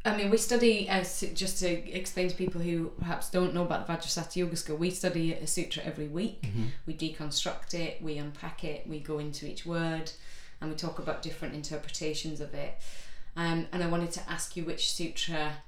I 0.05 0.17
mean, 0.17 0.31
we 0.31 0.37
study, 0.37 0.89
as 0.89 1.25
just 1.35 1.59
to 1.61 1.69
explain 1.93 2.29
to 2.29 2.37
people 2.37 2.61
who 2.61 2.93
perhaps 3.01 3.29
don't 3.29 3.53
know 3.55 3.63
about 3.65 3.87
the 3.89 3.93
Vajrasati 3.93 4.37
Yoga 4.37 4.55
School, 4.55 4.77
we 4.77 4.91
study 4.91 5.33
a 5.35 5.49
sutra 5.49 5.83
every 5.85 6.07
week. 6.07 6.43
Mhm. 6.43 6.69
We 6.87 6.95
deconstruct 6.95 7.75
it, 7.75 8.01
we 8.01 8.17
unpack 8.19 8.63
it, 8.63 8.87
we 8.89 9.01
go 9.01 9.19
into 9.19 9.47
each 9.47 9.67
word, 9.67 10.13
and 10.61 10.71
we 10.71 10.77
talk 10.77 11.01
about 11.01 11.23
different 11.23 11.55
interpretations 11.57 12.41
of 12.41 12.55
it. 12.55 12.77
Um, 13.37 13.67
and 13.73 13.83
I 13.83 13.89
wanted 13.89 14.13
to 14.13 14.21
ask 14.31 14.57
you 14.57 14.65
which 14.65 14.93
sutra 14.93 15.59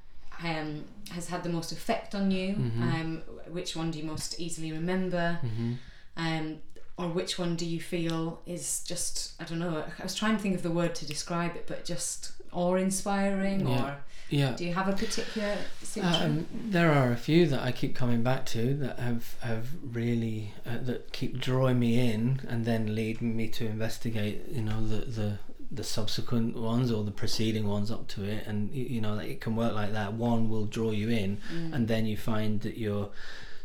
um, 0.42 0.84
has 1.12 1.28
had 1.28 1.42
the 1.42 1.48
most 1.48 1.72
effect 1.72 2.14
on 2.14 2.30
you, 2.30 2.54
Mhm. 2.54 2.82
um, 2.82 3.22
which 3.50 3.74
one 3.76 3.90
do 3.90 3.98
you 3.98 4.04
most 4.04 4.38
easily 4.40 4.72
remember, 4.72 5.38
Mhm. 5.44 5.76
um, 6.16 6.58
or 6.96 7.08
which 7.08 7.38
one 7.38 7.56
do 7.56 7.64
you 7.66 7.80
feel 7.80 8.40
is 8.46 8.82
just, 8.86 9.32
I 9.40 9.44
don't 9.44 9.58
know, 9.60 9.84
I 9.98 10.02
was 10.02 10.14
trying 10.14 10.36
to 10.36 10.42
think 10.42 10.54
of 10.56 10.62
the 10.62 10.70
word 10.70 10.94
to 10.96 11.06
describe 11.06 11.54
it, 11.56 11.66
but 11.66 11.84
just 11.84 12.32
awe-inspiring, 12.52 13.66
Yeah. 13.68 13.84
or 13.84 13.96
yeah 14.30 14.52
do 14.54 14.62
you 14.62 14.74
have 14.74 14.88
a 14.88 14.92
particular 14.92 15.56
um, 16.02 16.46
there 16.52 16.92
are 16.92 17.10
a 17.12 17.16
few 17.16 17.46
that 17.46 17.62
I 17.62 17.72
keep 17.72 17.94
coming 17.94 18.22
back 18.22 18.44
to 18.46 18.74
that 18.74 18.98
have 18.98 19.36
have 19.40 19.68
really 19.82 20.52
uh, 20.66 20.76
that 20.82 21.12
keep 21.12 21.40
drawing 21.40 21.78
me 21.78 21.98
in 22.12 22.40
and 22.46 22.66
then 22.66 22.94
lead 22.94 23.22
me 23.22 23.48
to 23.48 23.64
investigate 23.66 24.42
you 24.50 24.60
know 24.62 24.86
the 24.86 24.98
the 25.06 25.38
the 25.70 25.84
subsequent 25.84 26.56
ones 26.56 26.90
or 26.90 27.04
the 27.04 27.10
preceding 27.10 27.66
ones 27.68 27.90
up 27.90 28.08
to 28.08 28.24
it 28.24 28.46
and 28.46 28.72
you 28.74 29.00
know 29.00 29.18
it 29.18 29.40
can 29.40 29.54
work 29.54 29.74
like 29.74 29.92
that. 29.92 30.14
One 30.14 30.48
will 30.48 30.64
draw 30.64 30.90
you 30.92 31.08
in 31.10 31.38
Mm. 31.52 31.74
and 31.74 31.88
then 31.88 32.06
you 32.06 32.16
find 32.16 32.60
that 32.62 32.78
you're 32.78 33.10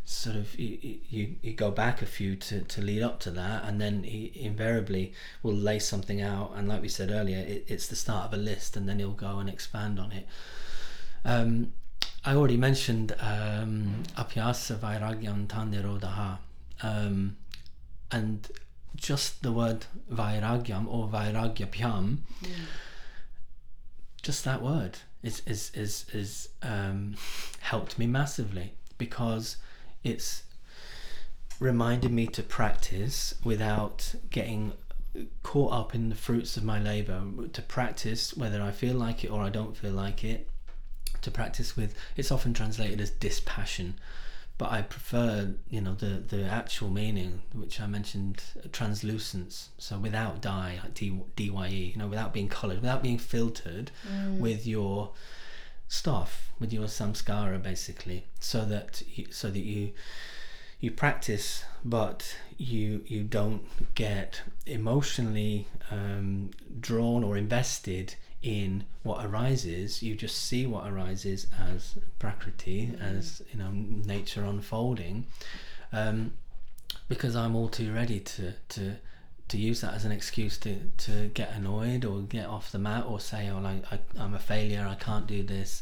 sort 0.06 0.36
of 0.36 0.60
you, 0.60 1.00
you, 1.10 1.36
you 1.42 1.54
go 1.54 1.72
back 1.72 2.02
a 2.02 2.06
few 2.06 2.36
to, 2.36 2.60
to 2.62 2.82
lead 2.82 3.02
up 3.02 3.22
to 3.22 3.32
that 3.32 3.64
and 3.64 3.80
then 3.80 4.04
he 4.04 4.34
invariably 4.36 5.14
will 5.42 5.54
lay 5.56 5.80
something 5.80 6.22
out 6.22 6.52
and 6.58 6.68
like 6.68 6.82
we 6.82 6.90
said 6.90 7.10
earlier 7.10 7.38
it, 7.38 7.64
it's 7.70 7.88
the 7.88 7.96
start 7.96 8.26
of 8.26 8.34
a 8.34 8.38
list 8.38 8.76
and 8.76 8.88
then 8.88 9.00
he'll 9.00 9.12
go 9.12 9.40
and 9.40 9.50
expand 9.50 9.98
on 10.00 10.12
it. 10.12 10.28
Um, 11.24 11.72
I 12.26 12.36
already 12.36 12.58
mentioned 12.58 13.14
um, 13.22 14.04
Abhyasa 14.18 14.78
Vairagyam 14.78 15.48
Tandirodaha 15.48 16.38
um, 16.82 17.38
and 18.12 18.48
just 18.96 19.42
the 19.44 19.52
word 19.52 19.86
Vairagyam 20.12 20.88
or 20.88 21.08
Vairagyabhyam 21.08 22.18
Mm. 22.42 22.50
just 24.22 24.44
that 24.46 24.62
word 24.62 25.00
is 25.22 25.42
is 25.46 25.72
is, 25.74 26.06
is 26.14 26.50
um, 26.62 27.16
helped 27.62 27.98
me 27.98 28.06
massively 28.08 28.74
because 28.98 29.58
it's 30.04 30.44
reminded 31.60 32.12
me 32.12 32.28
to 32.28 32.44
practice 32.44 33.34
without 33.44 34.16
getting 34.30 34.74
caught 35.44 35.72
up 35.72 35.94
in 35.96 36.10
the 36.10 36.16
fruits 36.16 36.58
of 36.58 36.64
my 36.64 36.80
labor 36.80 37.22
to 37.54 37.62
practice 37.62 38.36
whether 38.36 38.62
I 38.62 38.72
feel 38.72 38.96
like 38.96 39.24
it 39.24 39.30
or 39.32 39.42
I 39.42 39.50
don't 39.50 39.78
feel 39.78 39.92
like 39.94 40.24
it 40.24 40.50
to 41.22 41.32
practice 41.32 41.78
with 41.78 41.96
it's 42.18 42.32
often 42.32 42.54
translated 42.54 43.00
as 43.00 43.12
dispassion 43.12 43.96
but 44.58 44.72
I 44.72 44.82
prefer 44.82 45.54
you 45.70 45.82
know 45.82 45.96
the 45.96 46.24
the 46.28 46.44
actual 46.44 46.90
meaning 46.90 47.42
which 47.54 47.80
I 47.82 47.88
mentioned 47.88 48.44
translucence. 48.72 49.70
So 49.78 49.98
without 49.98 50.42
dye 50.42 50.80
like 50.82 50.94
D, 50.94 51.22
dye 51.36 51.68
you 51.68 51.98
know 51.98 52.08
without 52.08 52.34
being 52.34 52.48
colored 52.50 52.82
without 52.82 53.02
being 53.04 53.18
filtered 53.18 53.92
with 54.40 54.66
your 54.68 55.12
stuff 55.88 56.52
with 56.60 56.72
your 56.74 56.86
samskara 56.86 57.62
basically. 57.62 58.26
So 58.40 58.66
that 58.66 59.02
you, 59.16 59.28
so 59.32 59.50
that 59.50 59.60
you 59.60 59.94
you 60.80 60.92
practice 60.92 61.64
but 61.86 62.36
you 62.58 63.04
you 63.08 63.24
don't 63.24 63.64
get 63.96 64.42
emotionally 64.66 65.68
um, 65.92 66.52
drawn 66.80 67.24
or 67.24 67.38
invested 67.38 68.16
in 68.44 68.84
what 69.04 69.26
arises 69.26 70.04
you 70.04 70.14
just 70.16 70.36
see 70.36 70.68
what 70.68 70.86
arises 70.86 71.48
as 71.58 71.96
prakriti 72.20 72.94
as 73.00 73.42
you 73.52 73.58
know 73.58 73.72
nature 73.72 74.44
unfolding. 74.44 75.26
Um, 75.92 76.34
because 77.08 77.36
I'm 77.36 77.56
all 77.56 77.70
too 77.70 77.94
ready 77.94 78.20
to 78.20 78.54
to 78.70 78.96
to 79.48 79.58
use 79.58 79.82
that 79.82 79.94
as 79.94 80.06
an 80.06 80.12
excuse 80.12 80.58
to, 80.58 80.80
to 80.98 81.28
get 81.34 81.52
annoyed 81.52 82.06
or 82.06 82.22
get 82.22 82.46
off 82.46 82.72
the 82.72 82.80
mat 82.80 83.06
or 83.06 83.20
say 83.20 83.50
oh 83.50 83.60
like 83.60 83.84
I, 83.92 84.00
I'm 84.18 84.34
a 84.34 84.40
failure 84.40 84.86
I 84.88 84.96
can't 84.96 85.28
do 85.28 85.42
this. 85.44 85.82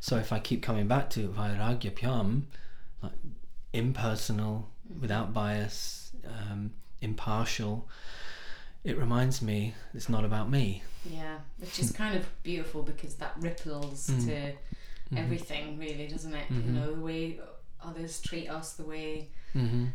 So 0.00 0.16
if 0.16 0.32
I 0.32 0.38
keep 0.38 0.62
coming 0.62 0.88
back 0.88 1.10
to 1.10 1.28
Vairagyabhyam 1.28 2.42
like 3.02 3.12
impersonal 3.72 4.68
without 5.00 5.32
bias 5.32 6.12
um, 6.26 6.72
impartial 7.00 7.88
it 8.84 8.98
reminds 8.98 9.40
me 9.42 9.74
it's 9.94 10.08
not 10.08 10.24
about 10.24 10.50
me 10.50 10.82
Yeah, 11.04 11.38
which 11.58 11.78
is 11.80 11.90
kind 11.92 12.16
of 12.16 12.24
beautiful 12.42 12.82
because 12.82 13.14
that 13.16 13.34
ripples 13.40 14.08
Mm. 14.08 14.24
to 14.26 14.34
Mhm. 15.12 15.18
everything, 15.18 15.78
really, 15.78 16.06
doesn't 16.08 16.32
it? 16.34 16.48
Mhm. 16.48 16.64
You 16.66 16.72
know, 16.72 16.94
the 16.94 17.00
way 17.00 17.40
others 17.82 18.20
treat 18.20 18.48
us, 18.48 18.74
the 18.74 18.84
way, 18.84 19.28
mm-hmm. 19.54 19.86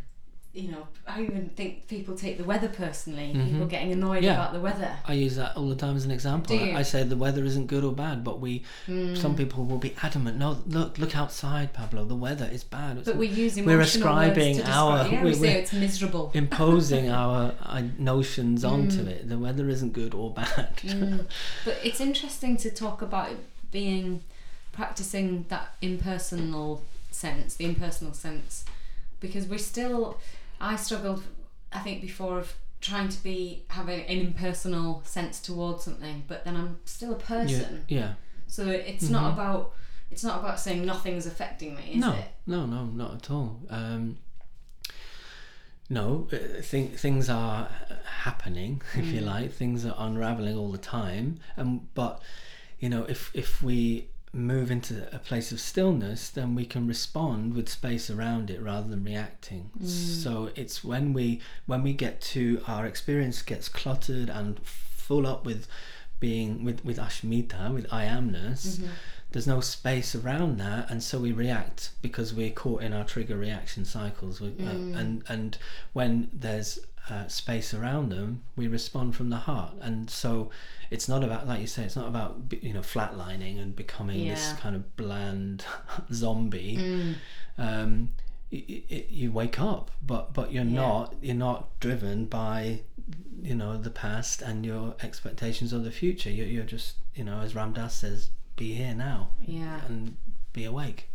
You 0.57 0.71
know, 0.71 0.87
I 1.07 1.21
even 1.21 1.49
think 1.55 1.87
people 1.87 2.15
take 2.15 2.37
the 2.39 2.43
weather 2.43 2.67
personally. 2.67 3.27
People 3.31 3.67
Mhm. 3.67 3.69
getting 3.69 3.91
annoyed 3.91 4.23
Yeah. 4.23 4.33
about 4.33 4.53
the 4.53 4.59
weather. 4.59 4.91
I 5.05 5.13
use 5.13 5.35
that 5.35 5.55
all 5.55 5.69
the 5.69 5.75
time 5.75 5.95
as 5.95 6.03
an 6.03 6.09
example 6.11 6.57
Do 6.57 6.65
you? 6.65 6.73
I 6.75 6.81
say 6.81 7.03
the 7.03 7.15
weather 7.15 7.43
isn't 7.45 7.67
good 7.67 7.83
or 7.83 7.93
bad 7.93 8.23
but 8.23 8.39
we 8.39 8.63
some 8.87 9.33
Mm. 9.33 9.37
people 9.37 9.65
will 9.65 9.77
be 9.77 9.93
adamant 10.01 10.37
no 10.37 10.57
look 10.65 10.97
look 10.97 11.15
outside 11.15 11.73
Pablo 11.73 12.03
the 12.05 12.15
weather 12.15 12.49
is 12.51 12.63
bad 12.63 12.97
It's 12.97 13.05
But 13.05 13.17
we 13.17 13.27
use 13.27 13.55
We're 13.55 13.61
emotional 13.75 13.75
words 13.77 13.95
ascribing 13.95 14.55
describe, 14.55 14.75
our- 14.75 15.07
Yeah, 15.07 15.23
we 15.23 15.33
say 15.35 15.39
we're- 15.41 15.53
it's 15.61 15.73
miserable. 15.73 16.31
imposing 16.43 17.09
our 17.09 17.53
uh, 17.61 17.83
notions 17.99 18.63
onto 18.65 19.03
Mm. 19.03 19.07
it 19.07 19.29
the 19.29 19.37
weather 19.37 19.69
isn't 19.69 19.93
good 19.93 20.13
or 20.15 20.31
bad 20.33 20.71
Mm. 20.83 21.25
But 21.65 21.77
it's 21.83 22.01
interesting 22.01 22.57
to 22.57 22.69
talk 22.71 23.01
about 23.03 23.31
it 23.31 23.37
being 23.71 24.21
practicing 24.71 25.45
that 25.49 25.75
impersonal 25.81 26.81
sense, 27.11 27.55
the 27.55 27.65
impersonal 27.65 28.13
sense, 28.13 28.63
because 29.19 29.45
we're 29.47 29.57
still. 29.73 30.17
I 30.59 30.75
struggled, 30.75 31.23
I 31.71 31.79
think, 31.79 32.01
before 32.01 32.39
of 32.39 32.53
trying 32.81 33.09
to 33.09 33.23
be 33.23 33.63
having 33.69 34.01
an 34.01 34.17
impersonal 34.27 35.01
sense 35.05 35.39
towards 35.39 35.83
something, 35.83 36.23
but 36.27 36.45
then 36.45 36.55
I'm 36.55 36.79
still 36.85 37.13
a 37.13 37.17
person. 37.19 37.85
yeah. 37.87 37.97
yeah. 37.99 38.13
So 38.47 38.67
it's 38.69 39.05
Mhm. 39.05 39.11
not 39.11 39.33
about. 39.33 39.73
It's 40.09 40.23
not 40.23 40.39
about 40.39 40.57
saying 40.59 40.85
nothing's 40.85 41.25
affecting 41.25 41.75
me, 41.75 41.93
is 41.95 41.97
no, 41.99 42.13
it? 42.13 42.25
no, 42.45 42.65
no, 42.65 42.85
not 42.85 43.15
at 43.15 43.29
all. 43.29 43.59
Um, 43.69 44.17
no, 45.89 46.27
uh, 46.31 46.61
th- 46.61 46.97
things 46.97 47.29
are 47.29 47.69
happening, 48.23 48.81
if 48.95 49.05
you 49.07 49.21
Mm. 49.21 49.25
like. 49.25 49.51
Things 49.53 49.85
are 49.85 49.95
unraveling 49.97 50.57
all 50.57 50.71
the 50.71 50.77
time. 50.77 51.39
and 51.55 51.93
but 51.93 52.21
you 52.79 52.89
know, 52.89 53.03
if 53.05 53.31
if 53.33 53.61
we 53.61 54.07
move 54.33 54.69
into 54.69 55.07
a 55.15 55.19
place 55.19 55.51
of 55.51 55.59
stillness, 55.59 56.29
then 56.29 56.53
we 56.53 56.65
can 56.65 56.87
respond 56.87 57.55
with 57.55 57.69
space 57.69 58.09
around 58.09 58.49
it 58.49 58.61
rather 58.61 58.87
than 58.87 59.03
reacting. 59.03 59.69
Mm. 59.81 59.87
So 59.87 60.49
it's 60.55 60.83
when 60.83 61.13
we 61.13 61.41
when 61.65 61.81
we 61.83 61.93
get 61.93 62.21
to 62.21 62.61
our 62.67 62.85
experience 62.85 63.41
gets 63.41 63.69
cluttered 63.69 64.29
and 64.29 64.59
full 64.63 65.25
up 65.25 65.45
with 65.45 65.67
being 66.19 66.63
with 66.63 66.83
with 66.83 66.97
asmita 66.97 67.71
with 67.73 67.85
i 67.93 68.03
amness 68.05 68.77
Mhm. 68.79 68.89
there's 69.31 69.45
no 69.47 69.61
space 69.61 70.15
around 70.15 70.57
that 70.57 70.89
and 70.89 71.01
so 71.03 71.19
we 71.19 71.31
react 71.31 71.91
because 72.01 72.33
we're 72.33 72.49
caught 72.49 72.81
in 72.81 72.91
our 72.91 73.03
trigger 73.05 73.37
reaction 73.37 73.85
cycles 73.85 74.41
we, 74.41 74.47
uh, 74.47 74.51
Mm. 74.73 74.97
and 74.97 75.23
and 75.29 75.57
when 75.93 76.29
there's 76.33 76.79
uh, 77.09 77.27
space 77.27 77.73
around 77.73 78.09
them 78.11 78.41
we 78.55 78.67
respond 78.67 79.15
from 79.15 79.29
the 79.29 79.37
heart 79.37 79.73
and 79.81 80.09
so 80.09 80.49
it's 80.91 81.07
not 81.07 81.23
about 81.23 81.47
like 81.47 81.61
you 81.61 81.67
say 81.67 81.83
it's 81.83 81.95
not 81.95 82.07
about 82.07 82.37
you 82.61 82.73
know 82.73 82.81
flatlining 82.81 83.61
and 83.61 83.75
becoming 83.75 84.27
this 84.27 84.53
kind 84.59 84.75
of 84.75 84.95
bland 84.97 85.63
zombie 86.13 86.77
Mm. 86.77 87.15
um, 87.57 88.09
y- 88.51 88.83
y- 88.91 89.05
you 89.09 89.31
wake 89.31 89.59
up, 89.59 89.91
but 90.05 90.33
but 90.33 90.51
you're 90.53 90.63
Yeah. 90.63 90.81
not 90.87 91.15
you're 91.21 91.35
not 91.35 91.79
driven 91.79 92.25
by 92.25 92.81
you 93.41 93.55
know 93.55 93.77
the 93.77 93.89
past 93.89 94.41
and 94.41 94.65
your 94.65 94.95
expectations 95.01 95.71
of 95.73 95.83
the 95.83 95.91
future. 95.91 96.29
You're, 96.29 96.47
you're 96.47 96.63
just 96.65 96.95
you 97.15 97.23
know 97.23 97.39
as 97.41 97.55
Ram 97.55 97.73
Dass 97.73 97.95
says, 97.95 98.29
be 98.55 98.73
here 98.73 98.93
now 98.95 99.29
Yeah. 99.45 99.81
and 99.87 100.15
be 100.53 100.63
awake. 100.65 101.09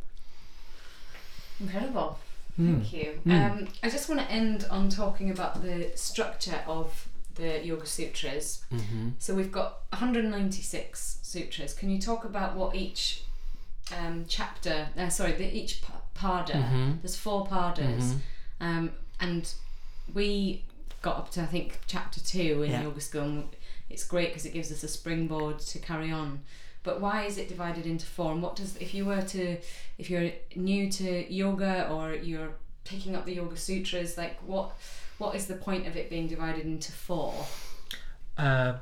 Incredible. 1.60 2.18
Mm. 2.60 2.74
Thank 2.82 2.92
you. 2.92 3.20
Mm. 3.26 3.50
Um, 3.50 3.68
I 3.82 3.88
just 3.88 4.08
want 4.08 4.20
to 4.20 4.30
end 4.30 4.66
on 4.70 4.88
talking 4.90 5.30
about 5.30 5.62
the 5.62 5.90
structure 5.94 6.60
of 6.66 7.08
the 7.34 7.64
Yoga 7.64 7.86
Sutras. 7.86 8.62
Mm-hmm. 8.72 9.08
So 9.18 9.34
we've 9.34 9.50
got 9.52 9.80
196 9.90 11.18
sutras. 11.22 11.72
Can 11.74 11.90
you 11.90 11.98
talk 12.00 12.24
about 12.24 12.56
what 12.56 12.74
each 12.74 13.22
um, 13.98 14.24
chapter, 14.28 14.88
uh, 14.96 15.08
sorry, 15.08 15.32
the, 15.32 15.44
each 15.56 15.82
pa- 15.82 16.00
pada, 16.14 16.52
Mhm. 16.52 17.02
there's 17.02 17.16
four 17.16 17.46
padas, 17.46 18.12
Mhm. 18.14 18.20
um, 18.60 18.90
and 19.20 19.52
we 20.14 20.62
got 21.02 21.16
up 21.16 21.30
to 21.32 21.42
I 21.42 21.46
think 21.46 21.78
chapter 21.86 22.20
two 22.20 22.62
in 22.62 22.70
Yeah. 22.70 22.82
Yoga 22.82 23.00
School. 23.00 23.22
And 23.22 23.48
it's 23.90 24.04
great 24.04 24.28
because 24.28 24.46
it 24.46 24.52
gives 24.52 24.70
us 24.70 24.82
a 24.84 24.88
springboard 24.88 25.58
to 25.58 25.78
carry 25.78 26.10
on. 26.12 26.40
But 26.82 27.00
why 27.00 27.24
is 27.24 27.38
it 27.38 27.48
divided 27.48 27.86
into 27.86 28.06
four? 28.06 28.32
And 28.32 28.42
what 28.42 28.56
does 28.56 28.76
if 28.76 28.92
you 28.94 29.04
were 29.04 29.22
to, 29.22 29.58
if 29.98 30.10
you're 30.10 30.30
new 30.56 30.90
to 30.92 31.32
yoga 31.32 31.88
or 31.88 32.14
you're 32.14 32.54
picking 32.84 33.14
up 33.14 33.24
the 33.24 33.34
Yoga 33.34 33.56
Sutras, 33.56 34.18
like 34.18 34.38
what, 34.46 34.72
what 35.18 35.34
is 35.34 35.46
the 35.46 35.54
point 35.54 35.86
of 35.86 35.96
it 35.96 36.10
being 36.10 36.26
divided 36.26 36.64
into 36.64 36.92
four? 36.92 37.34
Uh, 38.36 38.74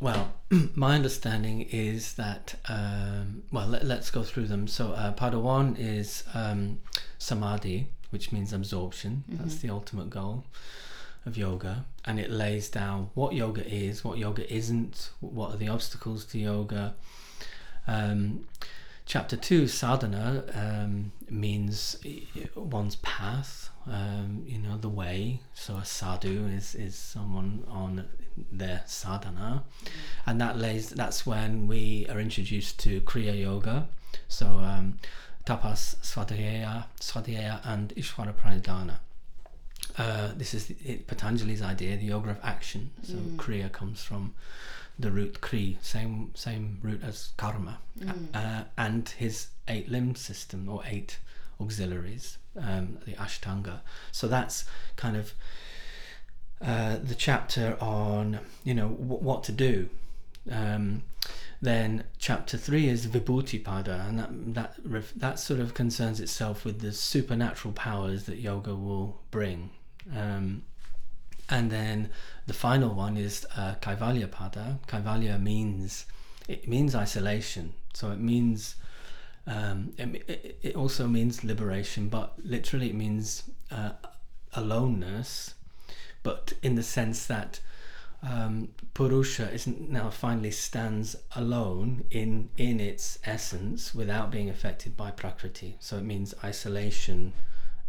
well, 0.00 0.32
my 0.74 0.94
understanding 0.94 1.62
is 1.62 2.14
that 2.14 2.54
um, 2.68 3.42
well, 3.50 3.66
let, 3.66 3.82
us 3.84 4.10
go 4.10 4.22
through 4.22 4.46
them. 4.46 4.66
So, 4.66 4.92
uh, 4.92 5.14
Pada 5.14 5.40
one 5.40 5.76
is 5.76 6.24
um, 6.34 6.80
samadhi, 7.18 7.88
which 8.10 8.32
means 8.32 8.52
absorption. 8.52 9.24
That's 9.28 9.56
the 9.56 9.70
ultimate 9.70 10.10
goal 10.10 10.44
of 11.26 11.36
yoga, 11.36 11.84
and 12.04 12.18
it 12.20 12.30
lays 12.30 12.68
down 12.70 13.10
what 13.14 13.34
yoga 13.34 13.66
is, 13.66 14.04
what 14.04 14.18
yoga 14.18 14.50
isn't, 14.52 15.10
what 15.20 15.54
are 15.54 15.56
the 15.56 15.68
obstacles 15.68 16.24
to 16.26 16.38
yoga. 16.38 16.94
Um, 17.88 18.46
chapter 19.06 19.36
two, 19.36 19.66
sadhana, 19.66 20.44
um, 20.54 21.12
means 21.30 21.96
one's 22.54 22.96
path. 22.96 23.70
Um, 23.86 24.42
you 24.46 24.58
know 24.58 24.76
the 24.76 24.88
way. 24.90 25.40
So 25.54 25.76
a 25.76 25.84
sadhu 25.84 26.46
is 26.48 26.74
is 26.74 26.94
someone 26.94 27.64
on 27.68 28.04
their 28.52 28.82
sadhana, 28.86 29.64
and 30.26 30.40
that 30.40 30.58
lays. 30.58 30.90
That's 30.90 31.24
when 31.26 31.66
we 31.66 32.06
are 32.10 32.20
introduced 32.20 32.78
to 32.80 33.00
kriya 33.00 33.40
yoga. 33.40 33.88
So 34.28 34.46
um, 34.46 34.98
tapas, 35.46 35.96
svadhyaya, 36.02 36.84
svadhyaya, 37.00 37.60
and 37.64 37.94
ishvara 37.96 38.34
pranidhana. 38.34 38.98
Uh, 39.96 40.28
this 40.36 40.52
is 40.54 40.70
it, 40.84 41.06
Patanjali's 41.08 41.62
idea, 41.62 41.96
the 41.96 42.04
yoga 42.06 42.30
of 42.30 42.38
action. 42.42 42.90
So 43.02 43.14
Mm. 43.14 43.36
kriya 43.36 43.72
comes 43.72 44.02
from 44.04 44.34
the 44.98 45.10
root 45.10 45.40
kri, 45.40 45.78
same 45.82 46.32
same 46.34 46.78
root 46.82 47.02
as 47.04 47.32
karma, 47.36 47.78
Mm. 48.00 48.28
uh, 48.34 48.64
and 48.76 49.08
his 49.08 49.48
eight 49.68 49.88
limb 49.90 50.14
system 50.14 50.68
or 50.68 50.82
eight 50.86 51.18
auxiliaries. 51.60 52.38
um, 52.60 52.98
the 53.06 53.12
Ashtanga. 53.12 53.80
So 54.10 54.26
that's 54.26 54.64
kind 54.96 55.16
of 55.16 55.32
uh, 56.60 56.96
the 57.02 57.14
chapter 57.14 57.76
on 57.80 58.40
you 58.64 58.74
know 58.74 58.88
w- 58.88 59.22
what 59.22 59.44
to 59.44 59.52
do. 59.52 59.88
Um, 60.50 61.04
then 61.60 62.04
chapter 62.18 62.56
three 62.56 62.88
is 62.88 63.06
Vibhuti 63.06 63.62
Pada, 63.62 64.08
and 64.08 64.18
that 64.18 64.30
that 64.54 64.74
ref- 64.84 65.14
that 65.14 65.38
sort 65.38 65.60
of 65.60 65.74
concerns 65.74 66.18
itself 66.20 66.64
with 66.64 66.80
the 66.80 66.92
supernatural 66.92 67.72
powers 67.74 68.24
that 68.24 68.38
yoga 68.38 68.74
will 68.74 69.20
bring. 69.30 69.70
Um, 70.16 70.62
and 71.48 71.70
then 71.70 72.10
the 72.46 72.54
final 72.54 72.94
one 72.94 73.16
is 73.16 73.46
uh, 73.56 73.74
Kaivalya 73.80 74.28
Pada. 74.28 74.78
Kaivalya 74.86 75.40
means 75.40 76.06
it 76.46 76.68
means 76.68 76.94
isolation, 76.94 77.74
so 77.94 78.10
it 78.10 78.18
means 78.18 78.76
um, 79.46 79.92
it, 79.98 80.58
it 80.62 80.76
also 80.76 81.06
means 81.06 81.44
liberation, 81.44 82.08
but 82.08 82.34
literally 82.44 82.90
it 82.90 82.94
means 82.94 83.44
uh, 83.70 83.92
aloneness, 84.54 85.54
but 86.22 86.52
in 86.62 86.74
the 86.74 86.82
sense 86.82 87.26
that 87.26 87.60
um, 88.22 88.68
Purusha 88.94 89.50
isn't 89.52 89.88
now 89.90 90.10
finally 90.10 90.50
stands 90.50 91.16
alone 91.36 92.04
in 92.10 92.50
in 92.56 92.80
its 92.80 93.18
essence 93.24 93.94
without 93.94 94.30
being 94.30 94.50
affected 94.50 94.96
by 94.96 95.10
Prakriti. 95.10 95.76
So 95.78 95.96
it 95.98 96.04
means 96.04 96.34
isolation 96.42 97.32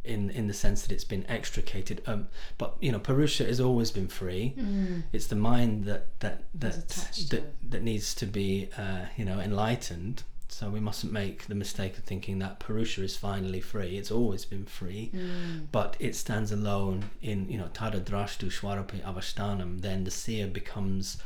in 0.03 0.29
in 0.29 0.47
the 0.47 0.53
sense 0.53 0.81
that 0.83 0.91
it's 0.91 1.03
been 1.03 1.25
extricated. 1.27 2.01
Um, 2.07 2.27
but 2.57 2.75
you 2.79 2.91
know, 2.91 2.99
Purusha 2.99 3.45
has 3.45 3.59
always 3.59 3.91
been 3.91 4.07
free. 4.07 4.53
Mm. 4.57 5.03
It's 5.11 5.27
the 5.27 5.35
mind 5.35 5.85
that 5.85 6.07
that 6.19 6.43
that 6.53 6.87
that, 7.29 7.53
that 7.71 7.83
needs 7.83 8.15
to 8.15 8.25
be 8.25 8.69
uh, 8.77 9.05
you 9.17 9.25
know 9.25 9.39
enlightened. 9.39 10.23
So 10.51 10.69
we 10.71 10.79
mustn't 10.79 11.13
make 11.13 11.45
the 11.45 11.53
mistake 11.53 11.95
of 11.99 12.03
thinking 12.05 12.39
that 12.39 12.59
Purusha 12.59 13.03
is 13.03 13.15
finally 13.15 13.61
free. 13.61 13.97
It's 13.99 14.09
always 14.11 14.45
been 14.45 14.65
free, 14.65 15.11
Mm. 15.13 15.67
but 15.71 15.95
it 15.99 16.15
stands 16.15 16.51
alone 16.51 17.11
in 17.21 17.47
you 17.49 17.57
know 17.57 17.69
Tada 17.73 18.01
Drashtu 18.01 18.47
Shwarapi 18.49 19.01
Avasthanam. 19.03 19.81
Then 19.81 20.05
the 20.05 20.11
seer 20.11 20.47
becomes 20.47 21.17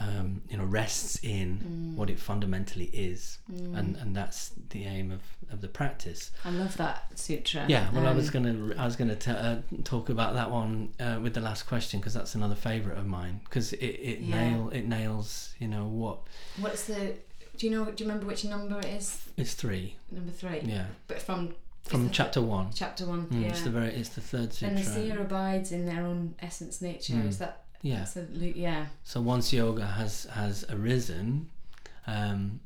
um, 0.00 0.40
you 0.48 0.56
know 0.56 0.64
rests 0.64 1.18
in 1.22 1.58
Mm. 1.92 1.96
what 1.96 2.08
it 2.08 2.18
fundamentally 2.18 2.86
is, 2.86 3.38
and 3.48 3.96
and 3.96 4.16
that's 4.16 4.52
the 4.70 4.84
aim 4.84 5.10
of, 5.10 5.20
of 5.50 5.60
the 5.60 5.68
practice. 5.68 6.30
I 6.44 6.50
love 6.50 6.76
that 6.78 7.18
sutra. 7.18 7.66
Yeah, 7.68 7.90
well, 7.92 8.06
I 8.06 8.12
was 8.12 8.34
Um, 8.34 8.42
gonna 8.44 8.74
I 8.80 8.84
was 8.86 8.96
gonna 8.96 9.16
t- 9.16 9.30
uh, 9.30 9.56
talk 9.84 10.08
about 10.08 10.32
that 10.34 10.50
one 10.50 10.94
uh, 10.98 11.18
with 11.22 11.34
the 11.34 11.40
last 11.42 11.64
question 11.66 12.00
because 12.00 12.14
that's 12.14 12.34
another 12.34 12.54
favourite 12.54 12.98
of 12.98 13.06
mine 13.06 13.40
because 13.44 13.72
it, 13.74 13.84
it 13.84 14.20
Yeah. 14.20 14.34
nail 14.50 14.70
it 14.70 14.86
nails 14.86 15.54
you 15.58 15.68
know 15.68 15.86
what 15.86 16.20
What's 16.58 16.84
the? 16.84 17.14
Do 17.58 17.66
you 17.66 17.72
know? 17.72 17.84
Do 17.84 18.02
you 18.02 18.08
remember 18.08 18.26
which 18.26 18.44
number 18.46 18.78
it 18.78 18.86
is? 18.86 19.18
it's 19.36 19.52
three 19.54 19.96
Number 20.10 20.32
three. 20.32 20.60
yeah 20.64 20.86
But 21.06 21.20
from 21.20 21.54
from 21.82 22.08
chapter 22.10 22.40
one. 22.40 22.70
chapter 22.74 23.04
one. 23.04 23.26
Mm, 23.26 23.42
yeah. 23.42 23.48
It's 23.48 23.62
the 23.62 23.70
very 23.70 23.92
it's 23.92 24.08
the 24.10 24.20
third 24.22 24.52
sutra. 24.54 24.68
and 24.68 24.78
the 24.78 24.84
seer 24.84 25.20
abides 25.20 25.70
in 25.72 25.84
their 25.84 26.06
own 26.06 26.34
essence 26.40 26.80
nature. 26.80 27.14
Mm. 27.14 27.28
Is 27.28 27.38
that? 27.38 27.61
Yeah. 27.82 28.02
Absolutely. 28.02 28.58
Yeah. 28.58 28.86
So 29.04 29.20
once 29.20 29.52
yoga 29.52 29.84
has 29.84 30.24
has 30.26 30.64
arisen, 30.70 31.50
um, 32.06 32.60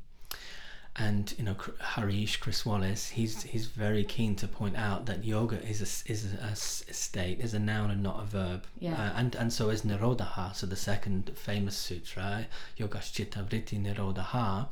and 0.95 1.33
you 1.37 1.43
know 1.43 1.55
Hareesh 1.55 2.39
Chris 2.39 2.65
Wallis, 2.65 3.09
he's 3.09 3.43
he's 3.43 3.67
very 3.67 4.03
keen 4.03 4.35
to 4.37 4.47
point 4.47 4.77
out 4.77 5.07
that 5.07 5.25
yoga 5.25 5.61
is 5.67 5.81
a 5.81 6.11
is 6.11 6.33
a, 6.33 6.37
a 6.45 6.55
state, 6.55 7.39
is 7.39 7.53
a 7.53 7.59
noun 7.59 7.91
and 7.91 8.03
not 8.03 8.21
a 8.21 8.25
verb. 8.25 8.65
Yeah. 8.79 8.93
Uh, 8.93 9.13
and 9.15 9.35
and 9.35 9.51
so 9.51 9.69
is 9.69 9.81
Nirodha. 9.81 10.55
So 10.55 10.67
the 10.67 10.75
second 10.75 11.31
famous 11.35 11.75
sutra, 11.75 12.47
Yogaschita 12.79 13.43
Vritti 13.47 13.83
Nirodha. 13.83 14.67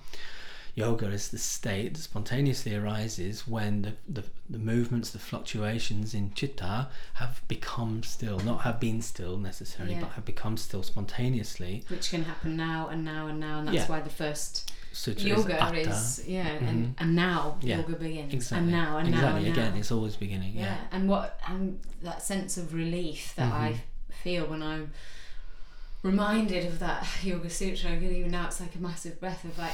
Yoga 0.75 1.07
is 1.07 1.29
the 1.29 1.37
state 1.37 1.93
that 1.93 2.01
spontaneously 2.01 2.75
arises 2.75 3.47
when 3.47 3.81
the, 3.83 3.93
the, 4.21 4.27
the 4.49 4.57
movements, 4.59 5.09
the 5.11 5.19
fluctuations 5.19 6.13
in 6.13 6.33
chitta 6.33 6.87
have 7.13 7.41
become 7.47 8.03
still, 8.03 8.39
not 8.39 8.61
have 8.61 8.77
been 8.79 9.01
still 9.01 9.37
necessarily, 9.37 9.93
Yeah. 9.93 10.01
but 10.01 10.09
have 10.11 10.25
become 10.25 10.57
still 10.57 10.83
spontaneously. 10.83 11.85
Which 11.87 12.09
can 12.09 12.25
happen 12.25 12.57
now 12.57 12.89
and 12.89 13.05
now 13.05 13.27
and 13.27 13.39
now, 13.39 13.59
and 13.59 13.67
that's 13.69 13.75
Yeah. 13.77 13.87
why 13.87 14.01
the 14.01 14.09
first 14.09 14.69
Sutra 14.91 15.27
yoga 15.27 15.73
is, 15.77 16.19
is, 16.19 16.27
yeah, 16.27 16.45
and, 16.47 16.93
and 16.97 17.15
now 17.15 17.57
Yeah. 17.61 17.77
yoga 17.77 17.93
begins, 17.93 18.33
Exactly. 18.33 18.57
and 18.63 18.71
now 18.71 18.97
and 18.97 19.07
exactly. 19.09 19.29
now 19.31 19.37
and 19.37 19.47
Again, 19.47 19.73
now. 19.73 19.79
it's 19.79 19.91
always 19.91 20.15
beginning. 20.17 20.53
yeah. 20.55 20.61
Yeah. 20.65 20.77
and 20.91 21.07
what 21.09 21.39
and 21.47 21.79
that 22.03 22.21
sense 22.21 22.57
of 22.57 22.73
relief 22.73 23.33
that 23.37 23.51
I 23.53 23.69
Mm-hmm. 23.69 24.13
feel 24.23 24.45
when 24.47 24.61
I'm 24.61 24.91
reminded 26.03 26.65
of 26.65 26.79
that 26.79 27.07
yoga 27.23 27.49
sutra, 27.49 27.91
I 27.91 27.95
even 27.97 28.31
now 28.31 28.47
it's 28.47 28.59
like 28.59 28.75
a 28.75 28.79
massive 28.79 29.19
breath 29.19 29.43
of 29.45 29.57
like, 29.57 29.73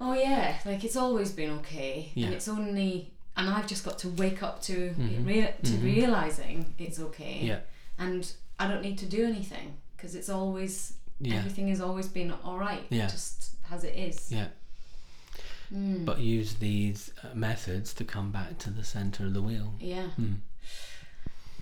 oh 0.00 0.14
yeah, 0.14 0.56
like 0.64 0.82
it's 0.84 0.96
always 0.96 1.30
been 1.32 1.50
okay, 1.58 2.10
Yeah. 2.14 2.26
and 2.26 2.34
it's 2.34 2.48
only 2.48 3.12
and 3.36 3.48
I've 3.48 3.66
just 3.66 3.84
got 3.84 3.98
to 4.00 4.08
wake 4.10 4.42
up 4.42 4.60
to 4.62 4.94
Mhm. 4.98 5.24
rea- 5.26 5.54
to 5.62 5.70
Mhm. 5.72 5.82
realizing 5.84 6.74
it's 6.78 6.98
okay, 6.98 7.40
Yeah. 7.42 7.60
and 7.98 8.30
I 8.58 8.66
don't 8.68 8.82
need 8.82 8.98
to 8.98 9.06
do 9.06 9.24
anything 9.24 9.74
because 9.96 10.14
it's 10.14 10.28
always 10.28 10.94
Yeah. 11.20 11.36
everything 11.36 11.68
has 11.68 11.80
always 11.80 12.08
been 12.08 12.32
all 12.44 12.58
right, 12.58 12.84
Yeah. 12.90 13.08
just 13.08 13.50
as 13.70 13.84
it 13.84 13.94
is. 13.94 14.30
Yeah. 14.32 14.48
Mm. 15.72 16.04
But 16.04 16.18
use 16.18 16.54
these 16.56 17.12
uh, 17.22 17.34
methods 17.34 17.94
to 17.94 18.04
come 18.04 18.32
back 18.32 18.58
to 18.58 18.70
the 18.70 18.82
center 18.84 19.26
of 19.26 19.34
the 19.34 19.42
wheel. 19.42 19.74
yeah. 19.80 20.08
Hmm. 20.16 20.34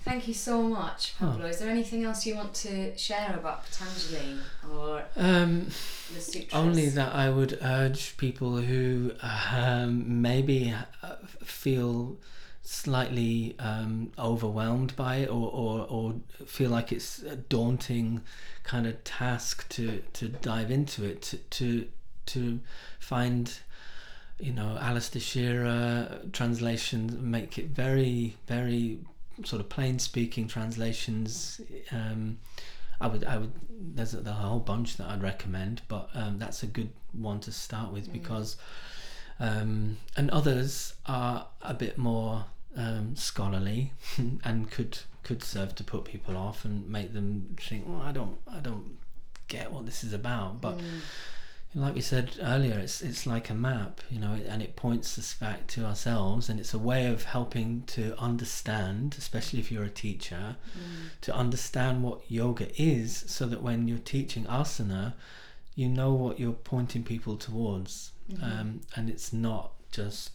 Thank 0.05 0.29
you 0.29 0.35
so 0.35 0.63
much, 0.63 1.15
Oh. 1.21 1.27
Pablo. 1.27 1.47
Is 1.47 1.59
there 1.59 1.71
anything 1.71 2.05
else 2.05 2.25
you 2.27 2.35
want 2.37 2.55
to 2.55 2.97
share 2.97 3.35
about 3.39 3.65
Patanjali 3.65 4.39
or 4.73 5.05
Um, 5.17 5.67
the 6.15 6.21
sutras? 6.21 6.53
Only 6.55 6.89
that 6.91 7.15
I 7.15 7.31
would 7.31 7.59
urge 7.63 8.17
people 8.17 8.57
who 8.57 9.13
um, 9.55 10.21
maybe 10.23 10.75
uh, 11.03 11.17
feel 11.45 12.17
slightly 12.63 13.55
um, 13.59 14.13
overwhelmed 14.19 14.95
by 14.95 15.17
it 15.17 15.29
or, 15.31 15.51
or, 15.51 15.87
or 15.89 16.15
feel 16.47 16.71
like 16.71 16.93
it's 16.93 17.21
a 17.23 17.37
daunting 17.37 18.21
kind 18.63 18.87
of 18.87 19.03
task 19.05 19.67
to, 19.71 20.03
to 20.13 20.29
dive 20.29 20.71
into 20.71 21.05
it, 21.05 21.23
to, 21.23 21.37
to, 21.39 21.89
to 22.27 22.61
find, 22.99 23.59
you 24.39 24.53
know, 24.53 24.77
Alistair 24.81 25.21
Shearer 25.23 26.21
translations 26.33 27.15
make 27.17 27.57
it 27.59 27.69
very, 27.69 28.37
very 28.47 28.99
sort 29.45 29.61
of 29.61 29.69
plain 29.69 29.99
speaking 29.99 30.49
translations. 30.49 31.61
Um, 31.93 32.39
I 33.01 33.07
would, 33.07 33.25
I 33.25 33.39
would. 33.39 33.53
There's 33.71 34.15
a, 34.15 34.19
there's 34.19 34.37
a 34.37 34.41
whole 34.41 34.59
bunch 34.61 34.97
that 34.97 35.09
I'd 35.09 35.23
recommend, 35.23 35.83
but 35.89 36.11
um, 36.15 36.39
that's 36.39 36.63
a 36.63 36.67
good 36.67 36.91
one 37.13 37.41
to 37.41 37.53
start 37.53 37.93
with 37.93 38.13
because, 38.13 38.57
um, 39.39 39.99
and 40.17 40.31
others 40.31 40.95
are 41.07 41.47
a 41.63 41.75
bit 41.75 41.97
more 41.97 42.47
um, 42.77 43.15
scholarly 43.17 43.93
and 44.45 44.71
could 44.71 44.99
could 45.23 45.43
serve 45.43 45.75
to 45.77 45.85
put 45.85 46.05
people 46.05 46.37
off 46.37 46.65
and 46.65 46.89
make 46.89 47.13
them 47.13 47.55
think, 47.61 47.85
well, 47.87 48.01
I 48.01 48.13
don't, 48.13 48.39
I 48.51 48.61
don't 48.61 48.97
get 49.47 49.71
what 49.71 49.85
this 49.85 50.03
is 50.03 50.13
about. 50.15 50.61
But 50.61 50.79
Mm. 50.79 51.01
Like 51.75 51.95
we 51.95 52.01
said 52.01 52.31
earlier, 52.41 52.79
it's 52.79 53.03
it's 53.03 53.27
like 53.27 53.51
a 53.51 53.55
map, 53.55 54.01
you 54.11 54.19
know, 54.19 54.37
and 54.49 54.63
it 54.63 54.75
points 54.75 55.19
us 55.19 55.35
back 55.35 55.67
to 55.69 55.85
ourselves, 55.85 56.49
and 56.49 56.59
it's 56.59 56.73
a 56.75 56.79
way 56.79 57.07
of 57.07 57.25
helping 57.25 57.83
to 57.89 58.17
understand, 58.19 59.15
especially 59.19 59.61
if 59.61 59.71
you're 59.71 59.85
a 59.85 59.91
teacher, 59.91 60.57
Mm. 60.77 61.21
to 61.23 61.35
understand 61.35 62.03
what 62.03 62.21
yoga 62.31 62.69
is, 62.81 63.25
so 63.29 63.47
that 63.47 63.63
when 63.63 63.87
you're 63.87 63.99
teaching 63.99 64.45
asana, 64.47 65.13
you 65.75 65.89
know 65.89 66.13
what 66.15 66.41
you're 66.41 66.53
pointing 66.53 67.05
people 67.05 67.37
towards, 67.37 68.13
Mm-hmm. 68.31 68.45
um, 68.45 68.81
and 68.97 69.09
it's 69.09 69.33
not 69.33 69.73
just 69.91 70.31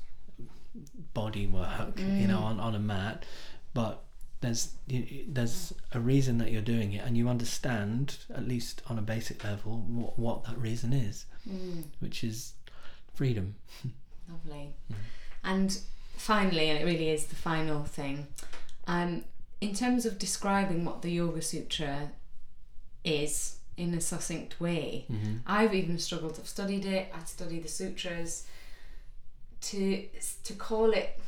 body 1.13 1.45
work, 1.47 1.99
you 1.99 2.27
know, 2.27 2.39
Mm. 2.39 2.43
on, 2.43 2.59
on 2.59 2.75
a 2.75 2.79
mat, 2.79 3.25
but 3.73 4.03
there's 4.43 4.73
you, 4.87 5.25
there's 5.27 5.73
a 5.93 5.99
reason 5.99 6.37
that 6.37 6.51
you're 6.51 6.61
doing 6.75 6.93
it, 6.93 7.03
and 7.05 7.17
you 7.17 7.27
understand 7.29 8.17
at 8.33 8.47
least 8.47 8.81
on 8.89 8.99
a 8.99 9.01
basic 9.01 9.43
level 9.43 9.77
what, 9.87 10.19
what 10.19 10.43
that 10.45 10.57
reason 10.59 10.93
is, 10.93 11.25
Mm. 11.49 11.83
which 11.99 12.23
is 12.23 12.53
freedom. 13.15 13.55
Lovely. 14.29 14.65
Mm. 14.91 14.95
And 15.43 15.79
finally, 16.15 16.69
and 16.69 16.79
it 16.79 16.85
really 16.85 17.09
is 17.09 17.25
the 17.25 17.35
final 17.35 17.83
thing, 17.83 18.27
um, 18.87 19.23
in 19.59 19.73
terms 19.73 20.05
of 20.05 20.17
describing 20.19 20.85
what 20.85 21.01
the 21.01 21.11
Yoga 21.11 21.41
Sutra 21.41 22.11
is 23.03 23.57
in 23.75 23.93
a 23.93 24.01
succinct 24.01 24.59
way, 24.61 25.05
Mm-hmm. 25.11 25.37
I've 25.47 25.73
even 25.73 25.97
struggled. 25.99 26.37
I've 26.39 26.47
studied 26.47 26.85
it. 26.85 27.11
I 27.13 27.23
study 27.25 27.59
the 27.59 27.67
sutras. 27.67 28.45
To 29.61 30.03
to 30.43 30.53
call 30.53 30.91
it 30.91 31.19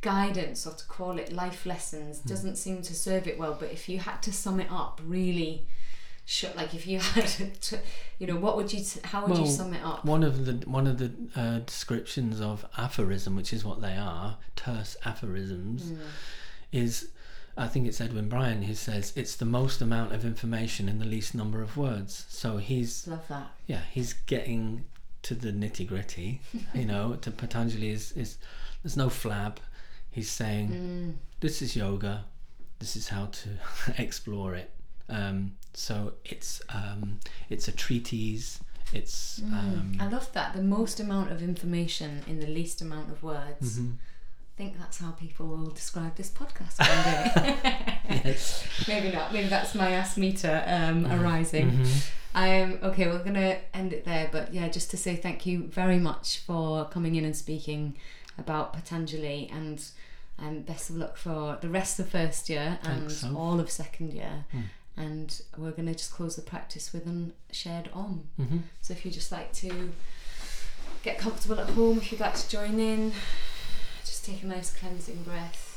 guidance 0.00 0.66
or 0.66 0.72
to 0.74 0.84
call 0.86 1.18
it 1.18 1.32
life 1.32 1.66
lessons 1.66 2.20
Hmm. 2.20 2.28
doesn't 2.28 2.56
seem 2.56 2.82
to 2.82 2.94
serve 2.94 3.26
it 3.26 3.38
well. 3.38 3.56
But 3.58 3.70
if 3.72 3.88
you 3.88 3.98
had 3.98 4.22
to 4.22 4.32
sum 4.32 4.60
it 4.60 4.70
up, 4.70 5.00
really, 5.04 5.66
shut 6.24 6.54
like 6.56 6.74
if 6.74 6.86
you 6.86 7.00
had 7.14 7.26
to, 7.60 7.78
you 8.18 8.26
know, 8.26 8.36
what 8.36 8.56
would 8.56 8.72
you? 8.72 8.84
How 9.04 9.26
would 9.26 9.38
you 9.38 9.46
sum 9.46 9.74
it 9.74 9.82
up? 9.84 10.04
One 10.04 10.22
of 10.22 10.46
the 10.46 10.52
one 10.68 10.86
of 10.86 10.98
the 10.98 11.12
uh, 11.36 11.58
descriptions 11.60 12.40
of 12.40 12.64
aphorism, 12.78 13.36
which 13.36 13.52
is 13.52 13.64
what 13.64 13.80
they 13.80 13.96
are, 13.96 14.36
terse 14.56 14.96
aphorisms, 15.04 15.82
Mm. 15.92 15.98
is 16.72 17.08
I 17.56 17.66
think 17.66 17.86
it's 17.88 18.00
Edwin 18.00 18.28
Bryant 18.28 18.64
who 18.64 18.74
says 18.74 19.12
it's 19.16 19.36
the 19.36 19.44
most 19.44 19.82
amount 19.82 20.12
of 20.12 20.24
information 20.24 20.88
in 20.88 20.98
the 20.98 21.04
least 21.04 21.34
number 21.34 21.60
of 21.62 21.76
words. 21.76 22.24
So 22.28 22.56
he's 22.58 23.06
Love 23.06 23.26
that. 23.28 23.50
yeah 23.66 23.82
he's 23.90 24.12
getting 24.14 24.84
to 25.22 25.34
the 25.34 25.52
nitty 25.52 25.86
gritty. 25.86 26.40
You 26.72 26.86
know, 26.86 27.16
to 27.20 27.30
Patanjali 27.30 27.90
is 27.90 28.12
is 28.12 28.38
there's 28.82 28.96
no 28.96 29.08
flab. 29.08 29.56
He's 30.10 30.30
saying 30.30 30.68
Mm. 30.70 31.14
this 31.40 31.62
is 31.62 31.76
yoga 31.76 32.24
this 32.78 32.96
is 32.96 33.08
how 33.08 33.26
to 33.26 33.48
explore 34.02 34.54
it 34.54 34.70
um, 35.08 35.52
so 35.74 36.14
it's 36.24 36.62
um, 36.68 37.18
it's 37.48 37.68
a 37.68 37.72
treatise 37.72 38.60
it's 38.92 39.40
um, 39.52 39.96
I 40.00 40.08
love 40.08 40.32
that. 40.32 40.52
The 40.54 40.62
most 40.62 40.98
amount 40.98 41.30
of 41.30 41.42
information 41.42 42.22
in 42.26 42.40
the 42.40 42.46
least 42.48 42.80
amount 42.82 43.08
of 43.12 43.22
words. 43.22 43.78
mhm. 43.78 43.94
I 43.94 44.56
think 44.56 44.78
that's 44.80 44.98
how 44.98 45.12
people 45.12 45.46
will 45.46 45.70
describe 45.70 46.16
this 46.16 46.28
podcast 46.28 46.76
one 46.80 47.04
day. 47.44 47.56
yes 48.24 48.64
Maybe 48.88 49.10
not. 49.12 49.32
Maybe 49.32 49.48
that's 49.48 49.74
my 49.76 49.92
asmita 49.92 50.54
um, 50.68 51.06
arising. 51.06 51.70
Mhm. 51.70 52.10
Um, 52.34 52.78
okay, 52.82 53.06
we're 53.06 53.22
gonna 53.24 53.58
end 53.72 53.92
it 53.92 54.04
there, 54.04 54.28
but 54.32 54.52
yeah, 54.52 54.68
just 54.68 54.90
to 54.90 54.96
say 54.96 55.14
thank 55.16 55.46
you 55.46 55.68
very 55.68 55.98
much 56.00 56.38
for 56.40 56.84
coming 56.88 57.14
in 57.14 57.24
and 57.24 57.36
speaking 57.36 57.96
about 58.40 58.72
Patanjali, 58.72 59.48
and 59.52 59.82
um, 60.38 60.60
best 60.62 60.90
of 60.90 60.96
luck 60.96 61.16
for 61.16 61.58
the 61.60 61.68
rest 61.68 62.00
of 62.00 62.08
first 62.08 62.48
year 62.48 62.78
and 62.82 63.10
Soph. 63.12 63.36
all 63.36 63.60
of 63.60 63.70
second 63.70 64.12
year. 64.12 64.44
Hmm. 64.50 64.60
And 64.96 65.40
we're 65.56 65.70
gonna 65.70 65.92
just 65.94 66.12
close 66.12 66.36
the 66.36 66.42
practice 66.42 66.92
with 66.92 67.06
an 67.06 67.32
shared 67.52 67.88
om. 67.94 68.28
Mhm. 68.38 68.62
So 68.82 68.92
if 68.92 69.04
you'd 69.04 69.14
just 69.14 69.30
like 69.32 69.52
to 69.54 69.92
get 71.02 71.18
comfortable 71.18 71.58
at 71.60 71.70
home, 71.70 71.98
if 71.98 72.10
you'd 72.12 72.20
like 72.20 72.34
to 72.34 72.48
join 72.48 72.78
in, 72.80 73.12
just 74.04 74.24
take 74.24 74.42
a 74.42 74.46
nice 74.46 74.72
cleansing 74.76 75.22
breath. 75.22 75.69